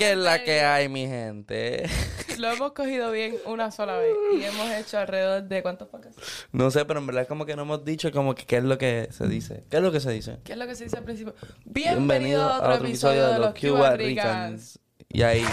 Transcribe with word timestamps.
¿Qué 0.00 0.12
es 0.12 0.16
la 0.16 0.42
que 0.42 0.62
hay, 0.62 0.88
mi 0.88 1.06
gente? 1.06 1.84
Lo 2.38 2.50
hemos 2.50 2.72
cogido 2.72 3.12
bien 3.12 3.36
una 3.44 3.70
sola 3.70 3.98
vez 3.98 4.14
y 4.34 4.42
hemos 4.44 4.70
hecho 4.70 4.98
alrededor 4.98 5.42
de 5.42 5.60
cuántos 5.60 5.88
podcasts. 5.88 6.46
No 6.52 6.70
sé, 6.70 6.86
pero 6.86 7.00
en 7.00 7.06
verdad 7.06 7.28
como 7.28 7.44
que 7.44 7.54
no 7.54 7.62
hemos 7.62 7.84
dicho 7.84 8.10
como 8.10 8.34
que 8.34 8.46
qué 8.46 8.56
es 8.56 8.64
lo 8.64 8.78
que 8.78 9.08
se 9.10 9.28
dice. 9.28 9.64
¿Qué 9.68 9.76
es 9.76 9.82
lo 9.82 9.92
que 9.92 10.00
se 10.00 10.10
dice? 10.10 10.38
¿Qué 10.42 10.52
es 10.52 10.58
lo 10.58 10.66
que 10.66 10.74
se 10.74 10.84
dice 10.84 10.96
al 10.96 11.04
principio? 11.04 11.34
Bienvenido, 11.66 12.48
a 12.48 12.60
otro, 12.60 12.86
episodio, 12.86 13.28
de 13.28 13.38
los 13.40 13.54
Cuba 13.54 13.94
Ricans. 13.94 14.78
Y 15.10 15.20
ahí. 15.20 15.44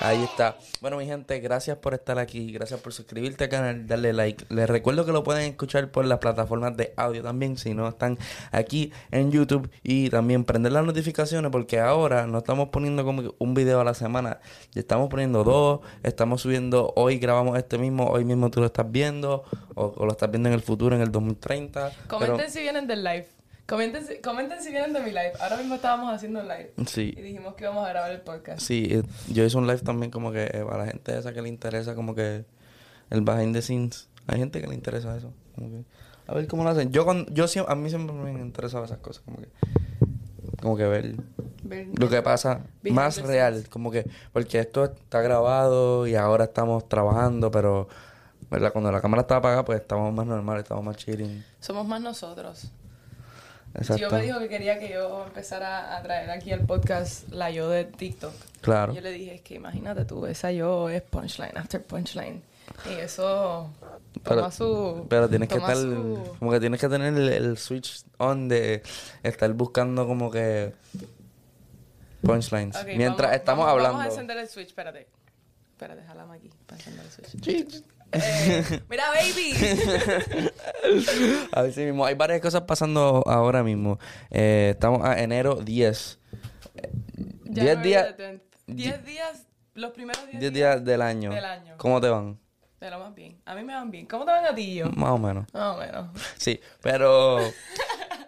Ahí 0.00 0.22
está. 0.22 0.56
Bueno, 0.80 0.96
mi 0.96 1.06
gente, 1.06 1.38
gracias 1.40 1.76
por 1.78 1.94
estar 1.94 2.18
aquí. 2.18 2.52
Gracias 2.52 2.80
por 2.80 2.92
suscribirte 2.92 3.44
al 3.44 3.50
canal, 3.50 3.86
darle 3.86 4.12
like. 4.12 4.46
Les 4.48 4.68
recuerdo 4.68 5.04
que 5.04 5.12
lo 5.12 5.22
pueden 5.22 5.50
escuchar 5.50 5.90
por 5.90 6.04
las 6.04 6.18
plataformas 6.18 6.76
de 6.76 6.94
audio 6.96 7.22
también, 7.22 7.56
si 7.56 7.74
no 7.74 7.88
están 7.88 8.18
aquí 8.50 8.92
en 9.10 9.30
YouTube. 9.30 9.70
Y 9.82 10.10
también 10.10 10.44
prender 10.44 10.72
las 10.72 10.84
notificaciones, 10.84 11.50
porque 11.50 11.80
ahora 11.80 12.26
no 12.26 12.38
estamos 12.38 12.70
poniendo 12.70 13.04
como 13.04 13.34
un 13.38 13.54
video 13.54 13.80
a 13.80 13.84
la 13.84 13.94
semana. 13.94 14.40
Ya 14.72 14.80
estamos 14.80 15.08
poniendo 15.08 15.44
dos. 15.44 15.80
Estamos 16.02 16.42
subiendo, 16.42 16.92
hoy 16.96 17.18
grabamos 17.18 17.58
este 17.58 17.78
mismo, 17.78 18.06
hoy 18.08 18.24
mismo 18.24 18.50
tú 18.50 18.60
lo 18.60 18.66
estás 18.66 18.90
viendo, 18.90 19.44
o, 19.74 20.04
lo 20.04 20.12
estás 20.12 20.30
viendo 20.30 20.48
en 20.48 20.54
el 20.54 20.62
futuro, 20.62 20.96
en 20.96 21.02
el 21.02 21.12
2030. 21.12 21.92
Comenten 22.08 22.50
si 22.50 22.60
vienen 22.60 22.86
del 22.86 23.04
live. 23.04 23.39
Comenten, 23.70 24.04
comenten 24.20 24.60
si 24.60 24.70
vienen 24.72 24.92
de 24.92 24.98
mi 24.98 25.10
live. 25.10 25.34
Ahora 25.40 25.56
mismo 25.56 25.76
estábamos 25.76 26.12
haciendo 26.12 26.40
un 26.40 26.48
live. 26.48 26.72
Sí. 26.88 27.14
Y 27.16 27.20
dijimos 27.22 27.54
que 27.54 27.62
íbamos 27.62 27.86
a 27.86 27.90
grabar 27.90 28.10
el 28.10 28.20
podcast. 28.20 28.60
Sí, 28.60 28.88
eh, 28.90 29.04
yo 29.28 29.44
hice 29.44 29.56
un 29.56 29.68
live 29.68 29.78
también 29.78 30.10
como 30.10 30.32
que 30.32 30.42
eh, 30.42 30.64
para 30.68 30.78
la 30.78 30.86
gente 30.86 31.16
esa 31.16 31.32
que 31.32 31.40
le 31.40 31.48
interesa 31.48 31.94
como 31.94 32.16
que 32.16 32.44
el 33.10 33.20
behind 33.20 33.54
the 33.54 33.62
scenes. 33.62 34.08
Hay 34.26 34.40
gente 34.40 34.60
que 34.60 34.66
le 34.66 34.74
interesa 34.74 35.16
eso. 35.16 35.32
Como 35.54 35.70
que, 35.70 35.84
a 36.26 36.34
ver 36.34 36.48
cómo 36.48 36.64
lo 36.64 36.70
hacen. 36.70 36.90
Yo, 36.90 37.04
con, 37.04 37.32
yo 37.32 37.44
a 37.68 37.74
mí 37.76 37.88
siempre 37.90 38.16
me 38.16 38.30
han 38.30 38.40
interesado 38.40 38.84
esas 38.84 38.98
cosas. 38.98 39.22
Como 39.24 39.38
que, 39.38 39.48
como 40.60 40.76
que 40.76 40.86
ver, 40.86 41.14
lo 41.96 42.08
que 42.08 42.22
pasa 42.22 42.64
más 42.90 43.22
real. 43.22 43.68
Como 43.70 43.92
que, 43.92 44.04
porque 44.32 44.58
esto 44.58 44.86
está 44.86 45.20
grabado 45.20 46.08
y 46.08 46.16
ahora 46.16 46.44
estamos 46.44 46.88
trabajando, 46.88 47.52
pero... 47.52 47.88
¿verdad? 48.50 48.72
Cuando 48.72 48.90
la 48.90 49.00
cámara 49.00 49.20
está 49.20 49.36
apagada, 49.36 49.64
pues 49.64 49.80
estamos 49.80 50.12
más 50.12 50.26
normales, 50.26 50.64
estamos 50.64 50.82
más 50.82 50.96
chilling. 50.96 51.44
Somos 51.60 51.86
más 51.86 52.00
nosotros. 52.00 52.72
Exacto. 53.74 54.02
Yo 54.02 54.10
me 54.10 54.22
dijo 54.22 54.38
que 54.40 54.48
quería 54.48 54.78
que 54.78 54.88
yo 54.88 55.24
empezara 55.26 55.96
a 55.96 56.02
traer 56.02 56.30
aquí 56.30 56.52
al 56.52 56.66
podcast 56.66 57.28
la 57.30 57.50
yo 57.50 57.68
de 57.68 57.84
TikTok. 57.84 58.32
Claro. 58.60 58.92
Yo 58.92 59.00
le 59.00 59.12
dije, 59.12 59.36
es 59.36 59.40
que 59.42 59.54
imagínate 59.54 60.04
tú, 60.04 60.26
esa 60.26 60.50
yo 60.50 60.88
es 60.88 61.02
punchline 61.02 61.56
after 61.56 61.82
punchline. 61.82 62.42
Y 62.88 63.00
eso 63.00 63.70
pero, 64.22 64.36
toma 64.36 64.50
su... 64.50 65.06
Pero 65.08 65.28
tienes 65.28 65.48
que 65.48 65.56
estar... 65.56 65.76
Como 66.38 66.50
que 66.50 66.60
tienes 66.60 66.80
que 66.80 66.88
tener 66.88 67.14
el, 67.14 67.58
switch 67.58 68.04
on 68.18 68.48
de 68.48 68.82
estar 69.22 69.52
buscando 69.52 70.06
como 70.06 70.30
que... 70.30 70.72
Punchlines. 72.22 72.76
Mientras 72.96 73.34
estamos 73.34 73.66
hablando... 73.66 73.98
Vamos 73.98 74.04
a 74.04 74.14
encender 74.14 74.38
el 74.38 74.48
switch, 74.48 74.68
espérate. 74.68 75.08
Espérate, 75.72 76.02
jalame 76.02 76.36
aquí 76.36 76.50
para 76.66 76.78
encender 76.78 77.06
el 77.06 77.10
switch. 77.10 77.84
Eh, 78.12 78.80
mira, 78.88 79.04
baby. 79.10 79.52
a 81.52 81.62
ver 81.62 81.72
si 81.72 81.84
mismo. 81.84 82.04
Hay 82.04 82.14
varias 82.14 82.40
cosas 82.40 82.62
pasando 82.62 83.22
ahora 83.26 83.62
mismo. 83.62 83.98
Eh, 84.30 84.70
estamos 84.74 85.04
a 85.04 85.20
enero 85.20 85.56
10. 85.56 86.18
10 87.44 87.82
días. 87.82 88.14
10 88.66 89.04
días, 89.04 89.46
los 89.74 89.92
primeros 89.92 90.26
10 90.32 90.52
días, 90.52 90.84
del 90.84 91.02
año. 91.02 91.32
¿Cómo 91.76 92.00
te 92.00 92.08
van? 92.08 92.38
De 92.80 92.90
lo 92.90 92.98
más 92.98 93.14
bien. 93.14 93.38
A 93.44 93.54
mí 93.54 93.62
me 93.62 93.74
van 93.74 93.90
bien. 93.90 94.06
¿Cómo 94.06 94.24
te 94.24 94.30
van 94.30 94.46
a 94.46 94.54
ti 94.54 94.76
yo? 94.76 94.90
Más 94.92 95.10
o 95.10 95.18
menos. 95.18 95.46
Más 95.52 95.76
o 95.76 95.78
menos. 95.78 96.06
Sí, 96.38 96.60
pero 96.80 97.38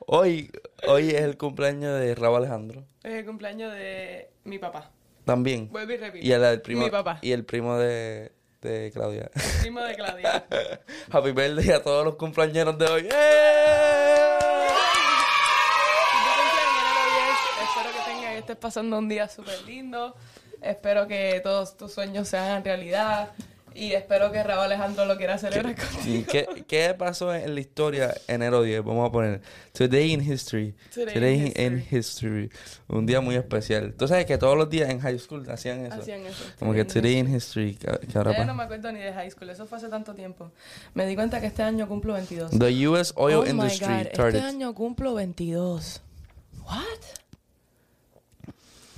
hoy, 0.07 0.51
hoy 0.87 1.09
es 1.09 1.23
el 1.23 1.39
cumpleaños 1.39 1.99
de 1.99 2.15
Raúl 2.15 2.37
Alejandro. 2.37 2.85
Es 3.03 3.15
el 3.15 3.25
cumpleaños 3.25 3.73
de 3.73 4.31
mi 4.45 4.59
papá. 4.59 4.91
También. 5.25 5.71
Vuelve 5.71 5.95
y 5.95 5.97
repite. 5.97 6.27
Y 6.27 6.33
el, 6.33 6.61
primo, 6.61 6.85
mi 6.85 6.91
papá. 6.91 7.19
Y 7.23 7.33
el 7.33 7.45
primo 7.45 7.79
de, 7.79 8.33
de 8.63 8.91
Claudia. 8.93 9.31
Primo 9.61 9.81
de 9.81 9.95
Claudia. 9.95 10.45
Happy 11.11 11.33
birthday 11.33 11.71
a 11.73 11.83
todos 11.83 12.05
los 12.05 12.15
cumpleaños 12.15 12.79
de 12.79 12.87
hoy. 12.87 13.09
¡Eh! 13.13 14.29
Espero 17.63 17.91
que 17.93 18.11
tengas, 18.11 18.35
estés 18.35 18.57
pasando 18.57 18.99
un 18.99 19.09
día 19.09 19.29
súper 19.29 19.61
lindo. 19.63 20.15
Espero 20.61 21.09
que 21.09 21.41
todos 21.43 21.77
tus 21.77 21.93
sueños 21.93 22.29
se 22.29 22.39
hagan 22.39 22.65
realidad. 22.65 23.33
Y 23.75 23.93
espero 23.93 24.31
que 24.33 24.43
Raúl 24.43 24.65
Alejandro 24.65 25.05
lo 25.05 25.17
quiera 25.17 25.39
celebrar 25.39 25.75
contigo. 25.77 26.27
¿Qué, 26.31 26.65
¿Qué 26.67 26.95
pasó 26.95 27.35
en 27.35 27.55
la 27.55 27.61
historia 27.61 28.15
enero 28.29 28.63
10? 28.63 28.85
Vamos 28.85 29.09
a 29.09 29.13
poner 29.13 29.41
Today 29.73 30.13
in 30.13 30.21
History. 30.21 30.75
Today, 30.93 31.53
in, 31.57 31.85
history. 31.91 32.51
Un 32.89 33.07
día 33.07 33.21
muy 33.21 33.37
especial. 33.37 33.95
Tú 33.95 34.07
sabes 34.07 34.27
que 34.27 34.39
todos 34.39 34.57
los 34.57 34.69
días 34.69 34.91
en 34.91 35.01
high 35.01 35.19
school 35.19 35.49
hacían 35.51 35.87
eso. 35.87 36.01
Hacían 36.01 36.27
eso. 36.27 36.45
Como 36.59 36.73
que 36.73 36.85
Today 36.85 37.19
in 37.19 37.35
History. 37.35 37.79
Yo 38.13 38.45
no 38.45 38.55
me 38.55 38.63
acuerdo 38.63 38.93
ni 38.93 39.01
de 39.01 39.13
high 39.13 39.31
school. 39.31 39.51
Eso 39.51 39.67
fue 39.67 39.79
hace 39.79 39.89
tanto 39.89 40.15
tiempo. 40.15 40.53
Me 40.95 41.07
di 41.07 41.15
cuenta 41.15 41.41
que 41.41 41.47
este 41.47 41.63
año 41.63 41.89
cumplo 41.89 42.15
22. 42.15 42.59
The 42.59 42.89
US 42.89 43.13
Oil 43.17 43.37
oh 43.37 43.47
Industry. 43.47 43.87
My 43.87 44.05
God. 44.17 44.27
Este 44.27 44.41
año 44.41 44.75
cumplo 44.75 45.15
22. 45.15 46.03
What? 46.65 46.83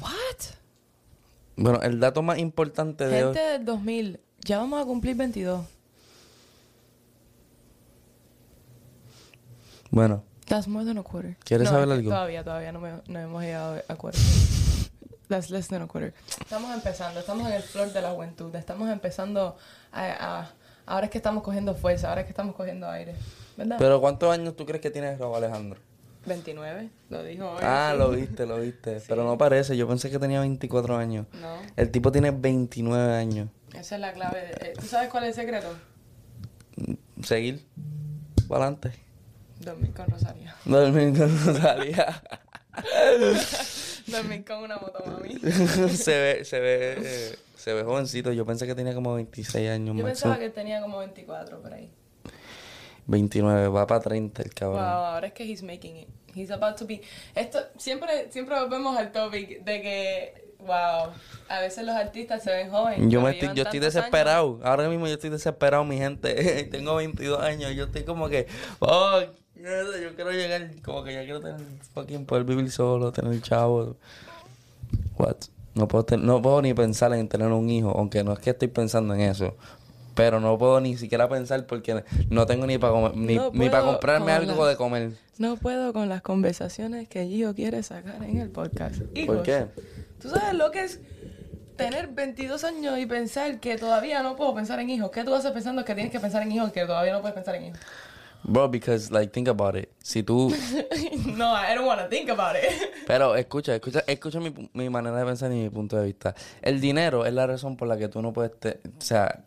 What? 0.00 0.10
Bueno, 1.56 1.80
el 1.82 2.00
dato 2.00 2.22
más 2.22 2.38
importante 2.38 3.06
de 3.06 3.22
Gente 3.22 3.40
del 3.40 3.64
2000 3.64 4.20
ya 4.44 4.58
vamos 4.58 4.80
a 4.80 4.84
cumplir 4.84 5.16
22. 5.16 5.64
Bueno. 9.90 10.22
That's 10.46 10.68
more 10.68 10.84
than 10.84 10.98
a 10.98 11.02
quarter. 11.02 11.36
¿Quieres 11.44 11.68
saber 11.68 11.90
algo? 11.90 12.10
Todavía, 12.10 12.44
todavía 12.44 12.70
no, 12.70 12.80
me, 12.80 12.92
no 13.06 13.18
hemos 13.18 13.42
llegado 13.42 13.82
a 13.88 13.96
quarter. 13.96 14.20
That's 15.28 15.48
less 15.48 15.68
than 15.68 15.80
a 15.80 15.86
quarter. 15.86 16.12
Estamos 16.38 16.74
empezando, 16.74 17.20
estamos 17.20 17.46
en 17.46 17.54
el 17.54 17.62
flor 17.62 17.90
de 17.92 18.02
la 18.02 18.10
juventud. 18.10 18.54
Estamos 18.54 18.90
empezando 18.90 19.56
a, 19.90 20.50
ahora 20.84 21.06
es 21.06 21.10
que 21.10 21.18
estamos 21.18 21.42
cogiendo 21.42 21.74
fuerza, 21.74 22.10
ahora 22.10 22.20
es 22.20 22.26
que 22.26 22.32
estamos 22.32 22.54
cogiendo 22.54 22.88
aire. 22.90 23.14
¿Verdad? 23.56 23.76
Pero 23.78 24.00
¿cuántos 24.02 24.30
años 24.30 24.54
tú 24.54 24.66
crees 24.66 24.82
que 24.82 24.90
tiene 24.90 25.16
Robo 25.16 25.36
Alejandro? 25.36 25.80
29, 26.26 26.88
lo 27.10 27.22
dijo 27.22 27.50
hoy. 27.50 27.60
Ah, 27.62 27.94
lo 27.96 28.10
viste, 28.10 28.46
lo 28.46 28.58
viste. 28.58 29.00
Pero 29.08 29.24
no 29.24 29.36
parece, 29.38 29.76
yo 29.76 29.86
pensé 29.86 30.10
que 30.10 30.18
tenía 30.18 30.40
24 30.40 30.96
años. 30.96 31.26
No. 31.40 31.56
El 31.76 31.90
tipo 31.90 32.10
tiene 32.10 32.30
29 32.30 33.14
años. 33.14 33.48
Esa 33.74 33.96
es 33.96 34.00
la 34.00 34.12
clave. 34.12 34.52
Eh, 34.60 34.74
¿Tú 34.78 34.86
sabes 34.86 35.10
cuál 35.10 35.24
es 35.24 35.36
el 35.36 35.44
secreto? 35.44 35.68
Seguir. 37.22 37.64
Para 38.48 38.64
adelante. 38.64 38.92
Dormir 39.60 39.92
con 39.92 40.06
Rosalía. 40.06 40.56
Dormir 40.64 41.18
con 41.18 41.46
Rosalía. 41.46 42.22
Dormir 44.06 44.44
con 44.44 44.58
una 44.58 44.76
moto 44.78 45.02
mami. 45.06 45.38
se 45.38 46.18
ve, 46.18 46.44
se 46.44 46.60
ve, 46.60 46.96
eh, 46.98 47.38
se 47.56 47.72
ve 47.72 47.82
jovencito. 47.82 48.32
Yo 48.32 48.44
pensé 48.44 48.66
que 48.66 48.74
tenía 48.74 48.94
como 48.94 49.14
26 49.14 49.70
años. 49.70 49.96
Yo 49.96 50.04
pensaba 50.04 50.38
que 50.38 50.50
tenía 50.50 50.80
como 50.80 50.98
24 50.98 51.60
por 51.60 51.72
ahí. 51.72 51.90
29, 53.06 53.68
va 53.68 53.86
para 53.86 54.00
30 54.00 54.42
el 54.42 54.54
cabrón. 54.54 54.80
Wow, 54.80 55.04
ahora 55.04 55.26
es 55.28 55.32
que 55.32 55.44
he's 55.44 55.62
making 55.62 55.96
it. 55.96 56.08
He's 56.34 56.50
about 56.50 56.76
to 56.76 56.86
be. 56.86 57.00
Esto, 57.34 57.60
siempre, 57.78 58.30
siempre 58.30 58.58
volvemos 58.58 58.96
al 58.96 59.12
topic 59.12 59.62
de 59.64 59.82
que 59.82 60.44
Wow. 60.66 61.12
A 61.48 61.60
veces 61.60 61.84
los 61.84 61.94
artistas 61.94 62.42
se 62.42 62.50
ven 62.50 62.70
jóvenes. 62.70 63.08
Yo, 63.10 63.26
estoy, 63.28 63.50
yo 63.54 63.64
estoy 63.64 63.80
desesperado. 63.80 64.60
Ahora 64.64 64.88
mismo 64.88 65.06
yo 65.06 65.14
estoy 65.14 65.30
desesperado, 65.30 65.84
mi 65.84 65.98
gente. 65.98 66.64
Tengo 66.70 66.96
22 66.96 67.40
años. 67.40 67.74
Yo 67.74 67.84
estoy 67.84 68.04
como 68.04 68.28
que, 68.28 68.46
oh, 68.78 69.20
yo 69.56 70.14
quiero 70.14 70.32
llegar, 70.32 70.70
como 70.82 71.04
que 71.04 71.12
ya 71.12 71.24
quiero 71.24 71.40
tener 71.40 71.60
fucking 71.92 72.24
poder 72.26 72.44
vivir 72.44 72.70
solo, 72.70 73.12
tener 73.12 73.40
chavo. 73.42 73.96
What? 75.18 75.36
No 75.74 75.88
puedo, 75.88 76.16
no 76.16 76.40
puedo 76.40 76.62
ni 76.62 76.72
pensar 76.72 77.12
en 77.14 77.28
tener 77.28 77.48
un 77.48 77.68
hijo, 77.68 77.90
aunque 77.90 78.24
no 78.24 78.32
es 78.32 78.38
que 78.38 78.50
estoy 78.50 78.68
pensando 78.68 79.14
en 79.14 79.20
eso. 79.22 79.56
Pero 80.14 80.40
no 80.40 80.56
puedo 80.58 80.80
ni 80.80 80.96
siquiera 80.96 81.28
pensar 81.28 81.66
porque 81.66 82.04
no 82.30 82.46
tengo 82.46 82.66
ni 82.66 82.78
para 82.78 83.10
ni, 83.14 83.38
ni 83.52 83.68
para 83.68 83.84
comprarme 83.84 84.32
algo 84.32 84.66
de 84.66 84.76
comer. 84.76 85.12
No 85.38 85.56
puedo 85.56 85.92
con 85.92 86.08
las 86.08 86.22
conversaciones 86.22 87.08
que 87.08 87.26
Gio 87.26 87.54
quiere 87.54 87.82
sacar 87.82 88.22
en 88.22 88.38
el 88.38 88.50
podcast. 88.50 89.02
¿Por 89.26 89.42
qué? 89.42 89.66
¿Tú 90.20 90.28
sabes 90.30 90.54
lo 90.54 90.70
que 90.70 90.84
es 90.84 91.00
tener 91.76 92.08
22 92.08 92.62
años 92.64 92.98
y 92.98 93.06
pensar 93.06 93.58
que 93.58 93.76
todavía 93.76 94.22
no 94.22 94.36
puedo 94.36 94.54
pensar 94.54 94.78
en 94.78 94.90
hijos? 94.90 95.10
¿Qué 95.10 95.24
tú 95.24 95.34
haces 95.34 95.50
pensando 95.50 95.84
que 95.84 95.94
tienes 95.94 96.12
que 96.12 96.20
pensar 96.20 96.42
en 96.42 96.52
hijos 96.52 96.72
que 96.72 96.86
todavía 96.86 97.12
no 97.12 97.20
puedes 97.20 97.34
pensar 97.34 97.56
en 97.56 97.64
hijos? 97.64 97.80
Bro, 98.46 98.68
because, 98.68 99.10
like, 99.10 99.32
think 99.32 99.48
about 99.48 99.74
it. 99.74 99.88
Si 100.02 100.22
tú... 100.22 100.50
no, 101.34 101.54
I 101.54 101.74
don't 101.74 101.86
want 101.86 102.00
to 102.00 102.08
think 102.08 102.28
about 102.28 102.54
it. 102.56 102.70
Pero 103.06 103.34
escucha, 103.36 103.74
escucha, 103.74 104.04
escucha 104.06 104.38
mi, 104.38 104.52
mi, 104.74 104.90
manera 104.90 105.16
de 105.16 105.24
pensar 105.24 105.50
y 105.50 105.54
mi 105.54 105.70
punto 105.70 105.96
de 105.96 106.04
vista. 106.04 106.34
El 106.60 106.80
dinero 106.80 107.24
es 107.24 107.32
la 107.32 107.46
razón 107.46 107.76
por 107.76 107.88
la 107.88 107.96
que 107.96 108.08
tú 108.08 108.20
no 108.20 108.34
puedes, 108.34 108.52
o 108.52 109.00
sea, 109.00 109.44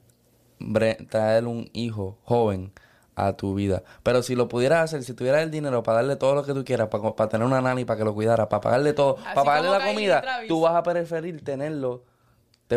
traer 1.09 1.45
un 1.45 1.69
hijo 1.73 2.17
joven 2.23 2.71
a 3.15 3.33
tu 3.33 3.55
vida. 3.55 3.83
Pero 4.03 4.21
si 4.21 4.35
lo 4.35 4.47
pudieras 4.47 4.83
hacer, 4.83 5.03
si 5.03 5.13
tuvieras 5.13 5.41
el 5.41 5.51
dinero 5.51 5.83
para 5.83 5.97
darle 5.97 6.15
todo 6.15 6.35
lo 6.35 6.43
que 6.43 6.53
tú 6.53 6.63
quieras, 6.63 6.87
para, 6.89 7.29
tener 7.29 7.45
una 7.45 7.61
nani 7.61 7.83
para 7.83 7.97
que 7.97 8.05
lo 8.05 8.13
cuidara, 8.13 8.47
para 8.47 8.61
pagarle 8.61 8.93
todo, 8.93 9.15
para 9.15 9.43
pagarle 9.43 9.71
la 9.71 9.85
comida, 9.85 10.23
tú 10.47 10.61
vas 10.61 10.75
a 10.75 10.83
preferir 10.83 11.43
tenerlo 11.43 12.03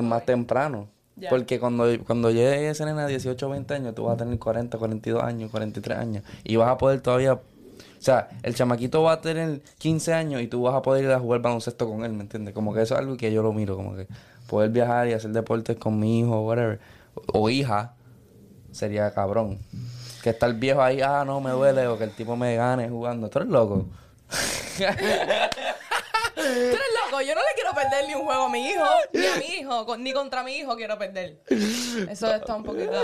más 0.03 0.25
temprano. 0.25 0.88
Porque 1.29 1.61
cuando, 1.61 1.85
cuando 2.06 2.31
llegue 2.31 2.71
ese 2.71 2.87
nena 2.87 3.05
a 3.05 3.06
18 3.06 3.47
o 3.47 3.50
20 3.50 3.75
años, 3.75 3.94
tú 3.94 4.05
vas 4.05 4.15
a 4.15 4.17
tener 4.17 4.38
40, 4.38 4.79
42 4.79 5.23
años, 5.23 5.50
43 5.50 5.99
años. 5.99 6.25
Y 6.44 6.56
vas 6.56 6.71
a 6.71 6.79
poder 6.79 7.03
todavía 7.03 7.35
O 7.35 7.41
sea, 7.99 8.31
el 8.43 8.55
chamaquito 8.55 9.03
va 9.03 9.12
a 9.12 9.21
tener 9.21 9.61
15 9.79 10.15
años 10.15 10.41
y 10.41 10.47
tú 10.47 10.62
vas 10.62 10.75
a 10.75 10.81
poder 10.81 11.05
ir 11.05 11.11
a 11.11 11.21
jugar 11.21 11.43
baloncesto 11.43 11.87
con 11.87 12.05
él, 12.06 12.15
¿me 12.15 12.23
entiendes? 12.23 12.55
Como 12.55 12.73
que 12.73 12.81
eso 12.81 12.94
es 12.94 13.00
algo 13.00 13.19
que 13.19 13.31
yo 13.31 13.43
lo 13.43 13.53
miro, 13.53 13.76
como 13.76 13.97
que 13.97 14.06
poder 14.49 14.71
viajar 14.71 15.09
y 15.09 15.12
hacer 15.12 15.33
deportes 15.33 15.76
con 15.76 15.99
mi 15.99 16.21
hijo, 16.21 16.41
whatever, 16.41 16.81
o 17.33 17.49
hija, 17.51 17.95
sería 18.73 19.12
cabrón. 19.12 19.59
Que 20.23 20.31
estar 20.31 20.53
viejo 20.55 20.83
ahí, 20.83 21.01
ah, 21.01 21.25
no, 21.25 21.41
me 21.41 21.51
duele, 21.51 21.87
o 21.87 21.97
que 21.97 22.05
el 22.05 22.12
tipo 22.15 22.37
me 22.37 22.55
gane 22.55 22.89
jugando. 22.89 23.29
Tú 23.31 23.39
eres 23.39 23.51
loco. 23.51 23.87
Tú 24.81 24.83
eres 26.43 26.79
loco, 27.05 27.21
yo 27.21 27.35
no 27.35 27.41
le 27.41 27.55
quiero 27.55 27.73
perder 27.75 28.07
ni 28.09 28.15
un 28.15 28.25
juego 28.25 28.45
a 28.45 28.49
mi 28.49 28.67
hijo, 28.67 28.85
ni 29.12 29.27
a 29.27 29.37
mi 29.37 29.45
hijo, 29.57 29.97
ni 29.99 30.12
contra 30.12 30.43
mi 30.43 30.53
hijo 30.57 30.75
quiero 30.77 30.99
perder. 30.99 31.39
Eso 32.09 32.35
está 32.35 32.55
un 32.55 32.62
poquito. 32.65 33.03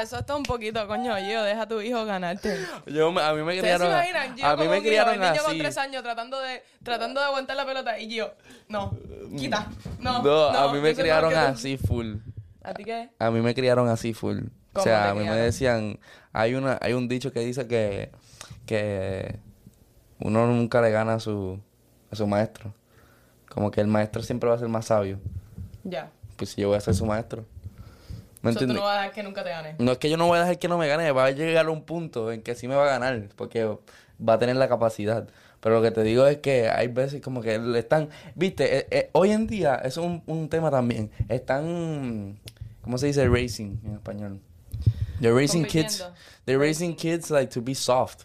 Eso 0.00 0.18
está 0.18 0.36
un 0.36 0.42
poquito, 0.44 0.86
coño, 0.86 1.18
yo, 1.18 1.42
deja 1.42 1.62
a 1.62 1.68
tu 1.68 1.80
hijo 1.80 2.04
ganarte. 2.04 2.58
Yo, 2.86 3.10
me- 3.10 3.22
a 3.22 3.32
mí 3.32 3.42
me 3.42 3.56
¿Ustedes 3.56 3.80
se 3.80 3.84
criaron, 3.86 4.08
imaginan? 4.08 4.36
Yo 4.36 4.46
a 4.46 4.56
mí 4.56 4.68
me 4.68 4.78
un 4.78 4.86
el 4.86 5.20
niño 5.20 5.42
con 5.44 5.58
tres 5.58 5.78
años 5.78 6.02
tratando 6.02 6.40
de, 6.40 6.62
tratando 6.84 7.20
de 7.20 7.26
aguantar 7.26 7.56
la 7.56 7.66
pelota 7.66 7.98
y 7.98 8.14
yo, 8.14 8.32
no, 8.68 8.96
quita, 9.36 9.68
no. 9.98 10.22
No, 10.22 10.46
a 10.48 10.72
mí 10.72 10.80
me 10.80 10.94
criaron 10.94 11.34
así 11.34 11.76
full. 11.78 12.16
¿A 12.62 12.74
ti 12.74 12.84
qué? 12.84 13.10
A 13.18 13.30
mí 13.30 13.40
me 13.40 13.54
criaron 13.54 13.88
así 13.88 14.14
full. 14.14 14.38
O 14.38 14.42
¿Cómo 14.74 14.84
sea, 14.84 15.02
te 15.04 15.08
a 15.10 15.14
mí 15.14 15.24
me 15.24 15.36
decían, 15.36 15.98
hay 16.32 16.54
una, 16.54 16.78
hay 16.80 16.92
un 16.94 17.08
dicho 17.08 17.32
que 17.32 17.40
dice 17.40 17.66
que, 17.66 18.10
que 18.66 19.38
uno 20.20 20.46
nunca 20.46 20.80
le 20.80 20.90
gana 20.90 21.14
a 21.14 21.20
su, 21.20 21.58
a 22.10 22.16
su 22.16 22.26
maestro. 22.26 22.72
Como 23.48 23.70
que 23.70 23.80
el 23.80 23.86
maestro 23.88 24.22
siempre 24.22 24.48
va 24.48 24.56
a 24.56 24.58
ser 24.58 24.68
más 24.68 24.86
sabio. 24.86 25.18
Ya. 25.84 26.10
Pues 26.36 26.50
si 26.50 26.62
yo 26.62 26.68
voy 26.68 26.78
a 26.78 26.80
ser 26.80 26.94
su 26.94 27.04
maestro. 27.04 27.44
¿Me 28.40 28.50
Eso 28.50 28.58
tú 28.60 28.64
entiendes? 28.64 28.76
no 28.76 28.82
vas 28.82 28.96
a 28.96 29.00
dejar 29.02 29.14
que 29.14 29.22
nunca 29.22 29.44
te 29.44 29.50
gane. 29.50 29.74
No 29.78 29.92
es 29.92 29.98
que 29.98 30.10
yo 30.10 30.16
no 30.16 30.26
voy 30.26 30.38
a 30.38 30.40
dejar 30.40 30.58
que 30.58 30.68
no 30.68 30.78
me 30.78 30.88
gane, 30.88 31.12
va 31.12 31.26
a 31.26 31.30
llegar 31.30 31.66
a 31.66 31.70
un 31.70 31.84
punto 31.84 32.32
en 32.32 32.42
que 32.42 32.54
sí 32.54 32.66
me 32.66 32.74
va 32.74 32.84
a 32.84 32.98
ganar, 32.98 33.28
porque 33.36 33.64
va 33.66 34.32
a 34.34 34.38
tener 34.38 34.56
la 34.56 34.68
capacidad. 34.68 35.28
Pero 35.62 35.76
lo 35.76 35.82
que 35.82 35.92
te 35.92 36.02
digo 36.02 36.26
es 36.26 36.38
que 36.38 36.68
hay 36.68 36.88
veces 36.88 37.22
como 37.22 37.40
que 37.40 37.58
le 37.58 37.78
están, 37.78 38.08
viste, 38.34 38.78
Eh, 38.78 38.86
eh, 38.90 39.10
hoy 39.12 39.30
en 39.30 39.46
día 39.46 39.76
es 39.76 39.96
un, 39.96 40.22
un 40.26 40.48
tema 40.48 40.70
también. 40.70 41.10
Están, 41.28 42.38
¿cómo 42.82 42.98
se 42.98 43.06
dice 43.06 43.26
racing 43.28 43.78
en 43.84 43.92
español? 43.94 44.40
They're 45.20 45.34
racing 45.34 45.62
kids, 45.68 45.98
they're 46.44 46.58
racing 46.60 46.94
kids 46.96 47.30
like 47.30 47.52
to 47.54 47.62
be 47.62 47.76
soft, 47.76 48.22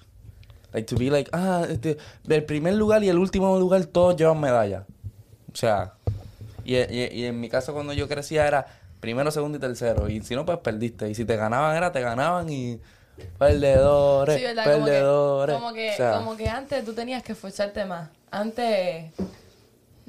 like 0.74 0.88
to 0.88 0.98
be 0.98 1.12
like, 1.12 1.30
ah, 1.31 1.63
este, 1.69 1.98
del 2.24 2.44
primer 2.44 2.74
lugar 2.74 3.04
y 3.04 3.10
el 3.10 3.19
último 3.19 3.60
lugar 3.60 3.86
todos 3.86 4.16
llevan 4.18 4.40
medalla. 4.42 4.86
O 5.54 5.56
sea, 5.56 5.94
y, 6.66 6.75
y- 6.75 7.10
y 7.13 7.25
en 7.25 7.40
mi 7.40 7.50
caso 7.50 7.72
cuando 7.74 7.94
yo 7.94 8.07
crecía 8.07 8.48
era 8.48 8.66
primero, 9.00 9.30
segundo 9.30 9.60
y 9.60 9.62
tercero. 9.62 10.10
Y 10.10 10.22
si 10.24 10.33
no, 10.33 10.44
pues 10.44 10.57
perdiste. 10.57 11.07
Y 11.07 11.13
si 11.13 11.24
te 11.24 11.36
ganaban 11.36 11.78
era, 11.78 11.92
te 11.92 12.01
ganaban 12.01 12.50
y 12.50 12.80
perdedores, 13.38 14.38
Sí, 14.38 14.44
¿verdad? 14.44 14.64
Como 14.66 14.86
que, 14.86 14.92
perdedores. 14.92 15.56
como, 15.56 15.74
que, 15.74 15.90
O 15.92 15.96
sea, 15.96 16.12
como 16.14 16.38
que 16.38 16.50
antes 16.50 16.86
tú 16.86 16.94
tenías 16.94 17.24
que 17.24 17.31
esforzarte 17.34 17.86
más. 17.86 18.10
Antes, 18.31 19.12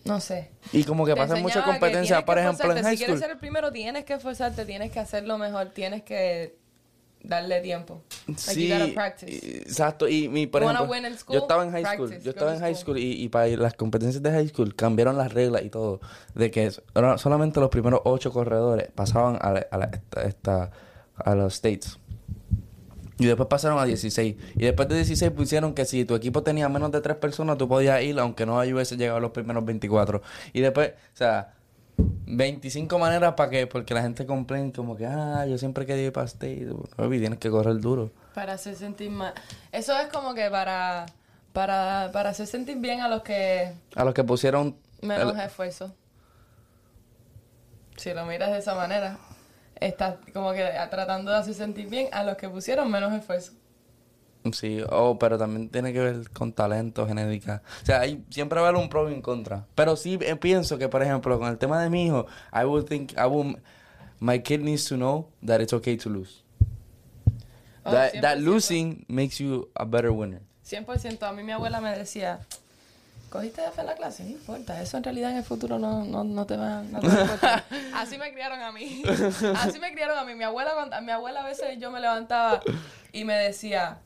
no 0.04 0.20
sé. 0.20 0.50
y 0.72 0.84
como 0.84 1.04
que 1.04 1.12
Te 1.14 1.20
pasan 1.20 1.42
mucha 1.42 1.64
competencia, 1.64 2.24
por 2.24 2.38
ejemplo, 2.38 2.72
en 2.76 2.82
high 2.82 2.96
Si 2.96 2.98
quieres 2.98 3.16
school. 3.16 3.18
ser 3.20 3.30
el 3.32 3.38
primero, 3.38 3.70
tienes 3.72 4.04
que 4.04 4.14
esforzarte, 4.14 4.64
tienes 4.64 4.90
que 4.90 5.00
hacerlo 5.00 5.38
mejor, 5.38 5.68
tienes 5.70 6.02
que 6.02 6.56
darle 7.22 7.60
tiempo. 7.60 8.02
Sí, 8.36 8.68
y- 8.72 9.56
exacto. 9.58 10.08
Y 10.08 10.28
mi, 10.28 10.46
por 10.46 10.62
ejemplo, 10.62 10.94
in 10.96 11.02
yo 11.04 11.16
school? 11.18 11.36
estaba 11.36 11.64
en 11.64 11.72
high 11.72 11.84
school. 11.84 12.08
Practice, 12.08 12.24
Yo 12.24 12.30
estaba 12.30 12.54
en 12.54 12.60
high 12.60 12.74
school. 12.74 12.96
school 12.96 12.98
y, 12.98 13.22
y 13.24 13.28
para 13.28 13.46
las 13.48 13.74
competencias 13.74 14.22
de 14.22 14.30
high 14.30 14.48
school 14.48 14.74
cambiaron 14.74 15.16
las 15.18 15.32
reglas 15.32 15.62
y 15.62 15.68
todo. 15.70 16.00
De 16.34 16.50
que 16.50 16.70
solamente 17.16 17.60
los 17.60 17.70
primeros 17.70 18.00
ocho 18.04 18.32
corredores 18.32 18.88
pasaban 18.94 19.36
a, 19.40 19.52
la- 19.52 19.66
a, 19.70 19.78
la- 19.78 19.90
esta- 19.92 20.22
esta- 20.22 20.70
a 21.16 21.34
los 21.34 21.54
states. 21.54 21.98
Y 23.18 23.26
después 23.26 23.48
pasaron 23.48 23.78
a 23.78 23.84
16. 23.84 24.36
Y 24.54 24.60
después 24.60 24.88
de 24.88 24.94
16 24.96 25.32
pusieron 25.32 25.74
que 25.74 25.84
si 25.84 26.04
tu 26.04 26.14
equipo 26.14 26.42
tenía 26.42 26.68
menos 26.68 26.92
de 26.92 27.00
tres 27.00 27.16
personas, 27.16 27.58
tú 27.58 27.68
podías 27.68 28.00
ir, 28.02 28.18
aunque 28.20 28.46
no 28.46 28.56
hubiese 28.58 28.96
llegado 28.96 29.18
a 29.18 29.20
los 29.20 29.32
primeros 29.32 29.64
24. 29.64 30.22
Y 30.52 30.60
después, 30.60 30.92
o 31.14 31.16
sea, 31.16 31.54
25 32.26 32.98
maneras 32.98 33.34
para 33.34 33.50
que, 33.50 33.66
porque 33.66 33.92
la 33.94 34.02
gente 34.02 34.24
complain 34.24 34.70
como 34.70 34.96
que, 34.96 35.06
ah, 35.06 35.44
yo 35.46 35.58
siempre 35.58 35.84
para 36.12 36.26
state. 36.26 36.68
Baby, 36.96 37.18
tienes 37.18 37.38
que 37.40 37.50
correr 37.50 37.78
duro. 37.80 38.10
Para 38.34 38.52
hacer 38.52 38.76
sentir 38.76 39.10
más. 39.10 39.32
Eso 39.72 39.98
es 39.98 40.06
como 40.12 40.32
que 40.34 40.48
para, 40.48 41.06
para, 41.52 42.10
para 42.12 42.30
hacer 42.30 42.46
sentir 42.46 42.76
bien 42.78 43.00
a 43.00 43.08
los 43.08 43.22
que 43.22 43.72
A 43.96 44.04
los 44.04 44.14
que 44.14 44.22
pusieron... 44.22 44.76
menos 45.02 45.34
el- 45.34 45.40
esfuerzo. 45.40 45.92
Si 47.96 48.14
lo 48.14 48.24
miras 48.26 48.52
de 48.52 48.58
esa 48.58 48.76
manera, 48.76 49.18
estás 49.80 50.16
como 50.32 50.52
que 50.52 50.68
tratando 50.90 51.30
de 51.30 51.38
hacer 51.38 51.54
sentir 51.54 51.88
bien 51.88 52.08
a 52.12 52.24
los 52.24 52.36
que 52.36 52.48
pusieron 52.48 52.90
menos 52.90 53.12
esfuerzo. 53.12 53.52
Sí, 54.52 54.80
oh, 54.90 55.18
pero 55.18 55.36
también 55.36 55.68
tiene 55.68 55.92
que 55.92 55.98
ver 55.98 56.30
con 56.30 56.52
talento, 56.52 57.06
genética. 57.06 57.62
O 57.82 57.86
sea, 57.86 58.00
hay, 58.00 58.24
siempre 58.30 58.60
va 58.60 58.66
a 58.66 58.70
haber 58.70 58.80
un 58.80 58.88
pro 58.88 59.10
y 59.10 59.12
un 59.12 59.20
contra. 59.20 59.66
Pero 59.74 59.96
sí 59.96 60.18
eh, 60.22 60.36
pienso 60.36 60.78
que, 60.78 60.88
por 60.88 61.02
ejemplo, 61.02 61.38
con 61.38 61.48
el 61.48 61.58
tema 61.58 61.82
de 61.82 61.90
mi 61.90 62.06
hijo, 62.06 62.26
I 62.52 62.64
would 62.64 62.86
think, 62.86 63.12
I 63.12 63.26
would, 63.26 63.56
my 64.20 64.40
kid 64.40 64.60
needs 64.60 64.86
to 64.86 64.96
know 64.96 65.28
that 65.44 65.60
it's 65.60 65.72
okay 65.72 65.96
to 65.96 66.08
lose. 66.08 66.44
Oh, 67.84 67.90
that, 67.90 68.12
that 68.20 68.38
100%. 68.38 68.44
losing 68.44 69.04
makes 69.08 69.38
you 69.38 69.68
a 69.74 69.84
better 69.84 70.12
winner. 70.12 70.40
100%. 70.64 71.22
A 71.22 71.32
mí 71.32 71.42
mi 71.42 71.52
abuela 71.52 71.80
me 71.80 71.96
decía, 71.96 72.40
¿cogiste 73.30 73.64
F 73.64 73.80
en 73.80 73.86
la 73.86 73.94
clase? 73.94 74.24
No 74.24 74.30
importa, 74.30 74.80
eso 74.80 74.96
en 74.96 75.04
realidad 75.04 75.30
en 75.30 75.38
el 75.38 75.44
futuro 75.44 75.78
no, 75.78 76.04
no, 76.04 76.24
no 76.24 76.46
te 76.46 76.56
va 76.56 76.82
no 76.82 77.00
te 77.00 77.08
va 77.08 77.14
a 77.14 77.20
importar". 77.22 77.64
Así 77.94 78.18
me 78.18 78.32
criaron 78.32 78.60
a 78.60 78.72
mí. 78.72 79.02
Así 79.56 79.78
me 79.78 79.92
criaron 79.92 80.18
a 80.18 80.24
mí. 80.24 80.34
Mi 80.34 80.44
abuela, 80.44 80.72
mi 81.02 81.10
abuela 81.12 81.40
a 81.40 81.46
veces 81.46 81.78
yo 81.78 81.90
me 81.90 82.00
levantaba 82.00 82.60
y 83.12 83.24
me 83.24 83.34
decía, 83.34 83.98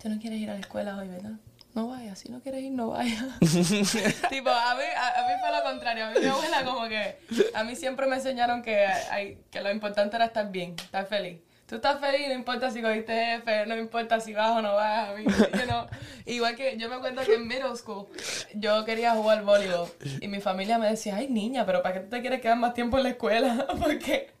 tú 0.00 0.08
no 0.08 0.18
quieres 0.18 0.40
ir 0.40 0.50
a 0.50 0.54
la 0.54 0.60
escuela 0.60 0.96
hoy, 0.96 1.08
¿verdad? 1.08 1.32
No 1.72 1.86
vayas, 1.88 2.18
si 2.18 2.28
no 2.28 2.40
quieres 2.40 2.62
ir, 2.62 2.72
no 2.72 2.88
vayas. 2.88 3.24
tipo, 3.40 4.50
a 4.50 4.74
mí, 4.74 4.82
a, 4.96 5.20
a 5.20 5.28
mí 5.28 5.34
fue 5.40 5.56
lo 5.56 5.62
contrario. 5.62 6.06
A 6.06 6.10
mí 6.10 6.16
mi 6.20 6.26
abuela 6.26 6.64
como 6.64 6.88
que... 6.88 7.16
A 7.54 7.62
mí 7.62 7.76
siempre 7.76 8.08
me 8.08 8.16
enseñaron 8.16 8.62
que, 8.62 8.86
hay, 8.86 9.38
que 9.52 9.60
lo 9.60 9.70
importante 9.70 10.16
era 10.16 10.24
estar 10.24 10.50
bien, 10.50 10.74
estar 10.76 11.06
feliz. 11.06 11.38
Tú 11.70 11.76
estás 11.76 12.00
feliz, 12.00 12.26
no 12.26 12.34
importa 12.34 12.68
si 12.72 12.82
cogiste 12.82 13.36
F, 13.36 13.66
no 13.66 13.76
importa 13.76 14.18
si 14.18 14.34
vas 14.34 14.50
o 14.50 14.60
no 14.60 14.74
vas. 14.74 15.10
You 15.20 15.66
know. 15.68 15.86
Igual 16.26 16.56
que 16.56 16.76
yo 16.76 16.88
me 16.88 16.96
acuerdo 16.96 17.22
que 17.22 17.34
en 17.34 17.46
middle 17.46 17.76
school 17.76 18.08
yo 18.54 18.84
quería 18.84 19.12
jugar 19.12 19.44
voleibol 19.44 19.88
y 20.20 20.26
mi 20.26 20.40
familia 20.40 20.78
me 20.78 20.88
decía, 20.88 21.14
ay 21.14 21.28
niña, 21.28 21.64
pero 21.64 21.80
¿para 21.80 21.94
qué 21.94 22.00
tú 22.00 22.08
te 22.08 22.20
quieres 22.22 22.40
quedar 22.40 22.56
más 22.56 22.74
tiempo 22.74 22.96
en 22.96 23.04
la 23.04 23.10
escuela? 23.10 23.68
porque 23.80 24.32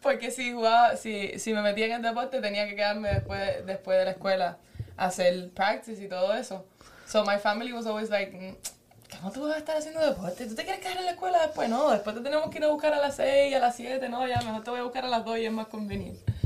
porque 0.00 0.30
si 0.30 0.52
jugaba, 0.52 0.96
si, 0.96 1.36
si 1.40 1.52
me 1.52 1.62
metía 1.62 1.86
en 1.86 1.92
el 1.94 2.02
deporte 2.02 2.40
tenía 2.40 2.68
que 2.68 2.76
quedarme 2.76 3.08
después, 3.08 3.66
después 3.66 3.98
de 3.98 4.04
la 4.04 4.10
escuela 4.12 4.58
hacer 4.96 5.50
practice 5.50 6.00
y 6.00 6.08
todo 6.08 6.32
eso. 6.32 6.64
So 7.06 7.24
my 7.24 7.38
family 7.38 7.72
was 7.72 7.86
always 7.88 8.08
like, 8.08 8.30
"Mm, 8.30 8.54
¿cómo 9.16 9.32
tú 9.32 9.48
vas 9.48 9.56
a 9.56 9.58
estar 9.58 9.76
haciendo 9.76 9.98
deporte? 9.98 10.46
¿Tú 10.46 10.54
te 10.54 10.62
quieres 10.62 10.80
quedar 10.80 10.98
en 10.98 11.06
la 11.06 11.10
escuela 11.10 11.42
después? 11.42 11.68
No, 11.68 11.90
después 11.90 12.14
te 12.14 12.22
tenemos 12.22 12.48
que 12.50 12.58
ir 12.58 12.64
a 12.64 12.68
buscar 12.68 12.94
a 12.94 13.00
las 13.00 13.16
6, 13.16 13.52
a 13.52 13.58
las 13.58 13.74
7, 13.74 14.08
no, 14.08 14.28
ya 14.28 14.40
mejor 14.42 14.62
te 14.62 14.70
voy 14.70 14.78
a 14.78 14.84
buscar 14.84 15.04
a 15.04 15.08
las 15.08 15.24
2 15.24 15.38
y 15.38 15.46
es 15.46 15.52
más 15.52 15.66
conveniente. 15.66 16.37